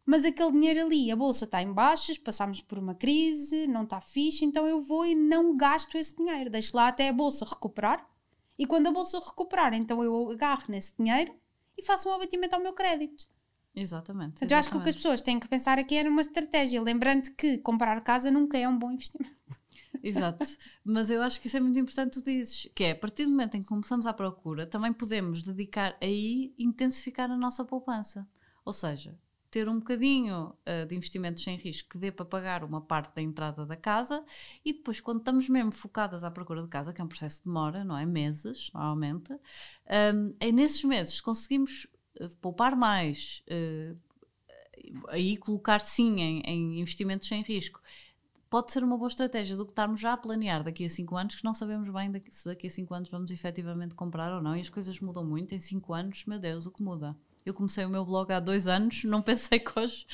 mas 0.05 0.25
aquele 0.25 0.51
dinheiro 0.51 0.85
ali, 0.85 1.11
a 1.11 1.15
bolsa 1.15 1.45
está 1.45 1.61
em 1.61 1.71
baixas, 1.71 2.17
passámos 2.17 2.61
por 2.61 2.79
uma 2.79 2.95
crise, 2.95 3.67
não 3.67 3.83
está 3.83 4.01
fixe, 4.01 4.45
então 4.45 4.65
eu 4.65 4.81
vou 4.81 5.05
e 5.05 5.13
não 5.13 5.55
gasto 5.55 5.95
esse 5.97 6.15
dinheiro, 6.15 6.49
deixo 6.49 6.75
lá 6.75 6.87
até 6.87 7.09
a 7.09 7.13
bolsa 7.13 7.45
recuperar. 7.45 8.07
E 8.57 8.65
quando 8.65 8.87
a 8.87 8.91
bolsa 8.91 9.19
recuperar, 9.19 9.73
então 9.73 10.03
eu 10.03 10.31
agarro 10.31 10.65
nesse 10.69 10.95
dinheiro 10.97 11.33
e 11.77 11.83
faço 11.83 12.09
um 12.09 12.13
abatimento 12.13 12.55
ao 12.55 12.61
meu 12.61 12.73
crédito. 12.73 13.29
Exatamente. 13.75 14.43
Então, 14.43 14.55
eu 14.55 14.59
acho 14.59 14.69
que 14.69 14.77
o 14.77 14.81
que 14.81 14.89
as 14.89 14.95
pessoas 14.95 15.21
têm 15.21 15.39
que 15.39 15.47
pensar 15.47 15.79
aqui 15.79 15.95
é 15.95 16.03
numa 16.03 16.21
estratégia, 16.21 16.81
lembrando 16.81 17.31
que 17.35 17.57
comprar 17.59 18.01
casa 18.01 18.29
nunca 18.29 18.57
é 18.57 18.67
um 18.67 18.77
bom 18.77 18.91
investimento. 18.91 19.35
Exato, 20.03 20.43
mas 20.83 21.09
eu 21.09 21.21
acho 21.21 21.39
que 21.39 21.47
isso 21.47 21.57
é 21.57 21.59
muito 21.59 21.77
importante 21.77 22.13
tu 22.13 22.23
dizes, 22.23 22.67
que 22.73 22.83
é 22.83 22.91
a 22.91 22.95
partir 22.95 23.25
do 23.25 23.31
momento 23.31 23.55
em 23.55 23.61
que 23.61 23.67
começamos 23.67 24.07
à 24.07 24.13
procura, 24.13 24.65
também 24.65 24.91
podemos 24.91 25.41
dedicar 25.41 25.95
aí 26.01 26.53
intensificar 26.57 27.29
a 27.29 27.37
nossa 27.37 27.63
poupança. 27.63 28.27
Ou 28.65 28.73
seja, 28.73 29.17
ter 29.51 29.67
um 29.67 29.79
bocadinho 29.79 30.55
uh, 30.65 30.85
de 30.87 30.95
investimentos 30.95 31.43
sem 31.43 31.57
risco 31.57 31.89
que 31.89 31.97
dê 31.97 32.09
para 32.09 32.25
pagar 32.25 32.63
uma 32.63 32.79
parte 32.79 33.13
da 33.13 33.21
entrada 33.21 33.65
da 33.65 33.75
casa 33.75 34.23
e 34.63 34.71
depois, 34.71 35.01
quando 35.01 35.19
estamos 35.19 35.49
mesmo 35.49 35.73
focadas 35.73 36.23
à 36.23 36.31
procura 36.31 36.63
de 36.63 36.69
casa, 36.69 36.93
que 36.93 37.01
é 37.01 37.03
um 37.03 37.07
processo 37.07 37.39
que 37.39 37.47
demora, 37.47 37.83
não 37.83 37.97
é? 37.97 38.05
Meses, 38.05 38.71
normalmente, 38.73 39.33
um, 39.33 40.33
é 40.39 40.51
nesses 40.53 40.83
meses 40.85 41.19
conseguimos 41.19 41.85
poupar 42.41 42.75
mais, 42.75 43.43
uh, 43.49 43.97
aí 45.09 45.37
colocar 45.37 45.79
sim 45.79 46.19
em, 46.19 46.41
em 46.41 46.79
investimentos 46.79 47.27
sem 47.27 47.41
risco 47.41 47.81
pode 48.51 48.73
ser 48.73 48.83
uma 48.83 48.97
boa 48.97 49.07
estratégia 49.07 49.55
do 49.55 49.65
que 49.65 49.71
estarmos 49.71 50.01
já 50.01 50.11
a 50.11 50.17
planear 50.17 50.61
daqui 50.61 50.83
a 50.83 50.89
5 50.89 51.15
anos, 51.15 51.35
que 51.35 51.43
não 51.45 51.53
sabemos 51.53 51.89
bem 51.89 52.21
se 52.29 52.45
daqui 52.45 52.67
a 52.67 52.69
5 52.69 52.93
anos 52.93 53.09
vamos 53.09 53.31
efetivamente 53.31 53.95
comprar 53.95 54.33
ou 54.33 54.41
não, 54.41 54.57
e 54.57 54.59
as 54.59 54.69
coisas 54.69 54.99
mudam 54.99 55.25
muito 55.25 55.55
em 55.55 55.59
5 55.59 55.93
anos, 55.93 56.25
meu 56.25 56.37
Deus, 56.37 56.65
o 56.65 56.71
que 56.71 56.83
muda? 56.83 57.15
Eu 57.45 57.53
comecei 57.53 57.83
o 57.83 57.89
meu 57.89 58.05
blog 58.05 58.31
há 58.31 58.39
dois 58.39 58.67
anos, 58.67 59.03
não 59.05 59.21
pensei 59.21 59.59
que 59.59 59.79
hoje 59.79 60.05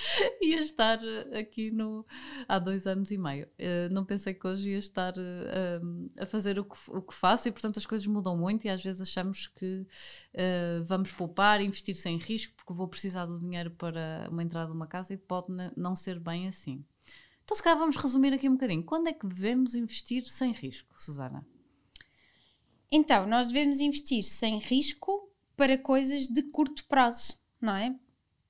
ia 0.41 0.59
estar 0.61 0.99
eh, 1.03 1.39
aqui 1.39 1.71
no. 1.71 2.05
há 2.47 2.57
dois 2.57 2.87
anos 2.87 3.11
e 3.11 3.17
meio. 3.17 3.47
Uh, 3.59 3.91
não 3.91 4.05
pensei 4.05 4.33
que 4.33 4.47
hoje 4.47 4.69
ia 4.69 4.77
estar 4.77 5.13
uh, 5.17 6.11
a 6.17 6.25
fazer 6.25 6.57
o 6.57 6.63
que, 6.63 6.77
o 6.87 7.01
que 7.01 7.13
faço 7.13 7.47
e, 7.47 7.51
portanto, 7.51 7.77
as 7.77 7.85
coisas 7.85 8.07
mudam 8.07 8.37
muito 8.37 8.65
e 8.65 8.69
às 8.69 8.81
vezes 8.81 9.01
achamos 9.01 9.47
que 9.47 9.85
uh, 10.33 10.83
vamos 10.85 11.11
poupar, 11.11 11.61
investir 11.61 11.95
sem 11.95 12.17
risco, 12.17 12.53
porque 12.55 12.73
vou 12.73 12.87
precisar 12.87 13.25
do 13.25 13.39
dinheiro 13.39 13.71
para 13.71 14.27
uma 14.31 14.43
entrada 14.43 14.71
de 14.71 14.75
uma 14.75 14.87
casa 14.87 15.13
e 15.13 15.17
pode 15.17 15.47
não 15.75 15.95
ser 15.95 16.19
bem 16.19 16.47
assim. 16.47 16.85
Então, 17.43 17.55
se 17.55 17.63
calhar, 17.63 17.79
vamos 17.79 17.95
resumir 17.95 18.33
aqui 18.33 18.49
um 18.49 18.53
bocadinho. 18.53 18.83
Quando 18.83 19.07
é 19.07 19.13
que 19.13 19.25
devemos 19.25 19.73
investir 19.73 20.25
sem 20.25 20.51
risco, 20.51 21.01
Susana? 21.01 21.45
Então, 22.91 23.27
nós 23.27 23.47
devemos 23.47 23.79
investir 23.79 24.23
sem 24.23 24.59
risco 24.59 25.29
para 25.57 25.77
coisas 25.77 26.27
de 26.27 26.43
curto 26.43 26.85
prazo, 26.85 27.35
não 27.59 27.75
é? 27.75 27.93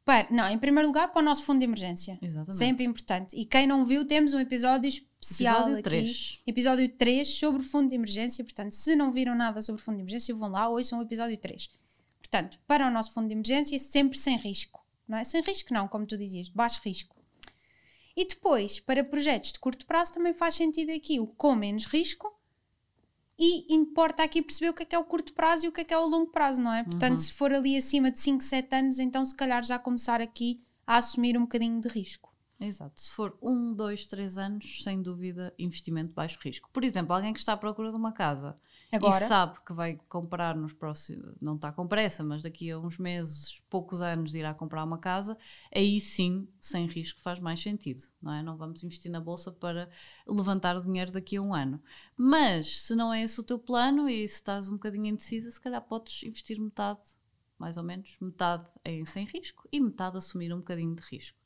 Para, 0.04 0.28
não, 0.30 0.48
em 0.48 0.58
primeiro 0.58 0.88
lugar, 0.88 1.12
para 1.12 1.22
o 1.22 1.26
nosso 1.26 1.44
fundo 1.44 1.60
de 1.60 1.66
emergência. 1.66 2.18
Exatamente. 2.22 2.58
Sempre 2.58 2.84
importante. 2.86 3.36
E 3.36 3.44
quem 3.44 3.66
não 3.66 3.86
viu, 3.86 4.06
temos 4.06 4.34
um 4.34 4.40
episódio 4.40 4.88
especial 4.88 5.56
episódio 5.56 5.74
aqui. 5.80 5.84
3. 5.84 6.40
Episódio 6.48 6.90
3 6.90 7.28
sobre 7.28 7.62
o 7.62 7.66
fundo 7.66 7.90
de 7.90 7.96
emergência. 7.96 8.44
Portanto, 8.44 8.74
se 8.74 8.96
não 8.96 9.12
viram 9.12 9.36
nada 9.36 9.62
sobre 9.62 9.82
o 9.82 9.84
fundo 9.84 9.96
de 9.96 10.04
emergência, 10.04 10.36
vão 10.36 10.50
lá, 10.50 10.70
ouçam 10.70 11.00
o 11.00 11.02
episódio 11.02 11.38
3. 11.38 11.70
Portanto, 12.20 12.60
para 12.68 12.88
o 12.88 12.92
nosso 12.92 13.14
fundo 13.14 13.28
de 13.28 13.34
emergência, 13.34 13.78
sempre 13.80 14.18
sem 14.18 14.38
risco. 14.38 14.86
Não 15.08 15.18
é? 15.18 15.24
Sem 15.24 15.42
risco, 15.42 15.74
não, 15.74 15.88
como 15.88 16.06
tu 16.06 16.18
dizias, 16.18 16.50
baixo 16.50 16.82
risco. 16.84 17.16
E 18.16 18.26
depois, 18.26 18.80
para 18.80 19.04
projetos 19.04 19.54
de 19.54 19.60
curto 19.60 19.86
prazo, 19.86 20.14
também 20.14 20.34
faz 20.34 20.56
sentido 20.56 20.92
aqui 20.92 21.20
o 21.20 21.28
com 21.28 21.56
menos 21.56 21.86
risco 21.86 22.37
e 23.40 23.74
importa 23.74 24.24
aqui 24.24 24.42
perceber 24.42 24.70
o 24.70 24.74
que 24.74 24.84
é 24.84 24.86
que 24.86 24.96
é 24.96 25.00
o 25.00 25.06
curto 25.06 25.34
prazo 25.34 25.66
e 25.66 25.70
o 25.70 25.72
que 25.72 25.82
é 25.82 25.84
que 25.84 25.94
é 25.94 25.98
o 25.98 26.08
longo 26.08 26.32
prazo, 26.32 26.60
não 26.60 26.74
é? 26.74 26.84
Portanto, 26.84 27.14
uhum. 27.14 27.18
se 27.20 27.34
for 27.34 27.54
ali 27.54 27.78
acima 27.78 28.10
de 28.10 28.20
5, 28.20 28.44
7 28.44 28.76
anos, 28.76 29.00
então 29.00 29.24
se 29.24 29.36
calhar 29.36 29.64
já 29.64 29.78
começar 29.78 30.22
aqui 30.22 30.62
a 30.86 30.98
assumir 30.98 31.38
um 31.38 31.42
bocadinho 31.42 31.80
de 31.80 31.88
risco. 31.88 32.34
Exato. 32.60 33.00
Se 33.00 33.12
for 33.12 33.38
1, 33.42 33.76
2, 33.76 34.08
3 34.08 34.38
anos, 34.40 34.84
sem 34.84 35.02
dúvida, 35.02 35.54
investimento 35.60 36.08
de 36.08 36.14
baixo 36.14 36.40
risco. 36.42 36.70
Por 36.74 36.84
exemplo, 36.84 37.14
alguém 37.14 37.34
que 37.34 37.40
está 37.40 37.54
à 37.54 37.58
procura 37.58 37.92
de 37.92 37.98
uma 37.98 38.12
casa 38.12 38.58
Agora, 38.92 39.26
e 39.26 39.28
sabe 39.28 39.60
que 39.66 39.74
vai 39.74 40.00
comprar 40.08 40.56
nos 40.56 40.74
próximos, 40.74 41.36
não 41.42 41.56
está 41.56 41.74
com 41.74 41.86
pressa, 41.86 42.24
mas 42.24 42.42
daqui 42.42 42.72
a 42.72 42.80
uns 42.80 42.98
meses, 42.98 43.60
poucos 43.70 44.02
anos, 44.02 44.34
irá 44.34 44.54
comprar 44.54 44.84
uma 44.84 44.98
casa, 44.98 45.38
aí 45.76 46.00
sim, 46.00 46.48
sem 46.62 46.86
risco, 46.86 47.20
faz 47.20 47.38
mais 47.40 47.62
sentido, 47.62 48.04
não 48.22 48.34
é? 48.34 48.42
Não 48.42 48.56
vamos 48.56 48.82
investir 48.84 49.12
na 49.12 49.20
bolsa 49.20 49.52
para 49.52 49.90
levantar 50.26 50.78
o 50.78 50.82
dinheiro 50.82 51.12
daqui 51.12 51.36
a 51.36 51.42
um 51.42 51.54
ano. 51.54 51.82
Mas 52.16 52.84
se 52.84 52.96
não 52.96 53.14
é 53.14 53.24
esse 53.24 53.40
o 53.40 53.44
teu 53.44 53.60
plano 53.60 54.08
e 54.08 54.26
se 54.28 54.36
estás 54.36 54.70
um 54.70 54.74
bocadinho 54.74 55.08
indecisa, 55.08 55.52
se 55.52 55.60
calhar 55.60 55.82
podes 55.82 56.24
investir 56.24 56.58
metade, 56.58 57.02
mais 57.60 57.76
ou 57.76 57.84
menos, 57.84 58.16
metade 58.22 58.68
em 58.86 59.04
sem 59.04 59.26
risco 59.26 59.68
e 59.70 59.82
metade 59.82 60.18
assumir 60.18 60.54
um 60.54 60.60
bocadinho 60.60 60.96
de 60.96 61.02
risco. 61.02 61.38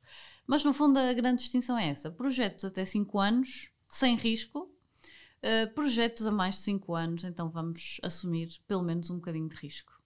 Mas 0.46 0.64
no 0.64 0.74
fundo 0.74 1.00
a 1.00 1.14
grande 1.14 1.42
distinção 1.42 1.76
é 1.78 1.90
essa: 1.90 2.12
projetos 2.12 2.66
até 2.66 2.86
5 2.86 3.18
anos, 3.18 3.72
sem 3.88 4.16
risco, 4.16 4.71
Uh, 5.44 5.74
projetos 5.74 6.26
a 6.26 6.32
mais 6.32 6.56
de 6.56 6.62
5 6.62 6.96
anos, 6.96 7.24
então 7.24 7.50
vamos 7.50 8.00
assumir 8.04 8.50
pelo 8.68 8.84
menos 8.84 9.10
um 9.10 9.16
bocadinho 9.16 9.50
de 9.50 9.56
risco. 9.56 10.02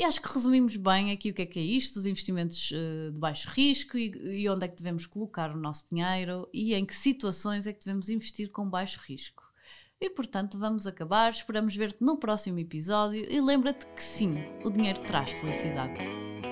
E 0.00 0.04
acho 0.04 0.22
que 0.22 0.32
resumimos 0.32 0.76
bem 0.76 1.10
aqui 1.10 1.30
o 1.30 1.34
que 1.34 1.42
é 1.42 1.46
que 1.46 1.58
é 1.58 1.62
isto, 1.62 1.98
os 1.98 2.06
investimentos 2.06 2.70
uh, 2.70 3.10
de 3.12 3.18
baixo 3.18 3.50
risco 3.50 3.98
e, 3.98 4.42
e, 4.42 4.48
onde 4.48 4.64
é 4.64 4.68
que 4.68 4.76
devemos 4.76 5.06
colocar 5.06 5.50
o 5.50 5.58
nosso 5.58 5.84
dinheiro 5.90 6.48
e 6.54 6.72
em 6.72 6.86
que 6.86 6.94
situações 6.94 7.66
é 7.66 7.72
que 7.72 7.84
devemos 7.84 8.08
investir 8.08 8.50
com 8.50 8.68
baixo 8.68 9.00
risco. 9.06 9.42
E 10.00 10.08
portanto 10.08 10.56
vamos 10.56 10.86
acabar, 10.86 11.30
esperamos 11.30 11.76
ver-te 11.76 12.02
no 12.02 12.16
próximo 12.16 12.58
episódio 12.58 13.26
e 13.30 13.40
lembra-te 13.40 13.86
que 13.88 14.02
sim, 14.02 14.36
o 14.64 14.70
dinheiro 14.70 15.02
traz 15.02 15.32
felicidade. 15.32 16.49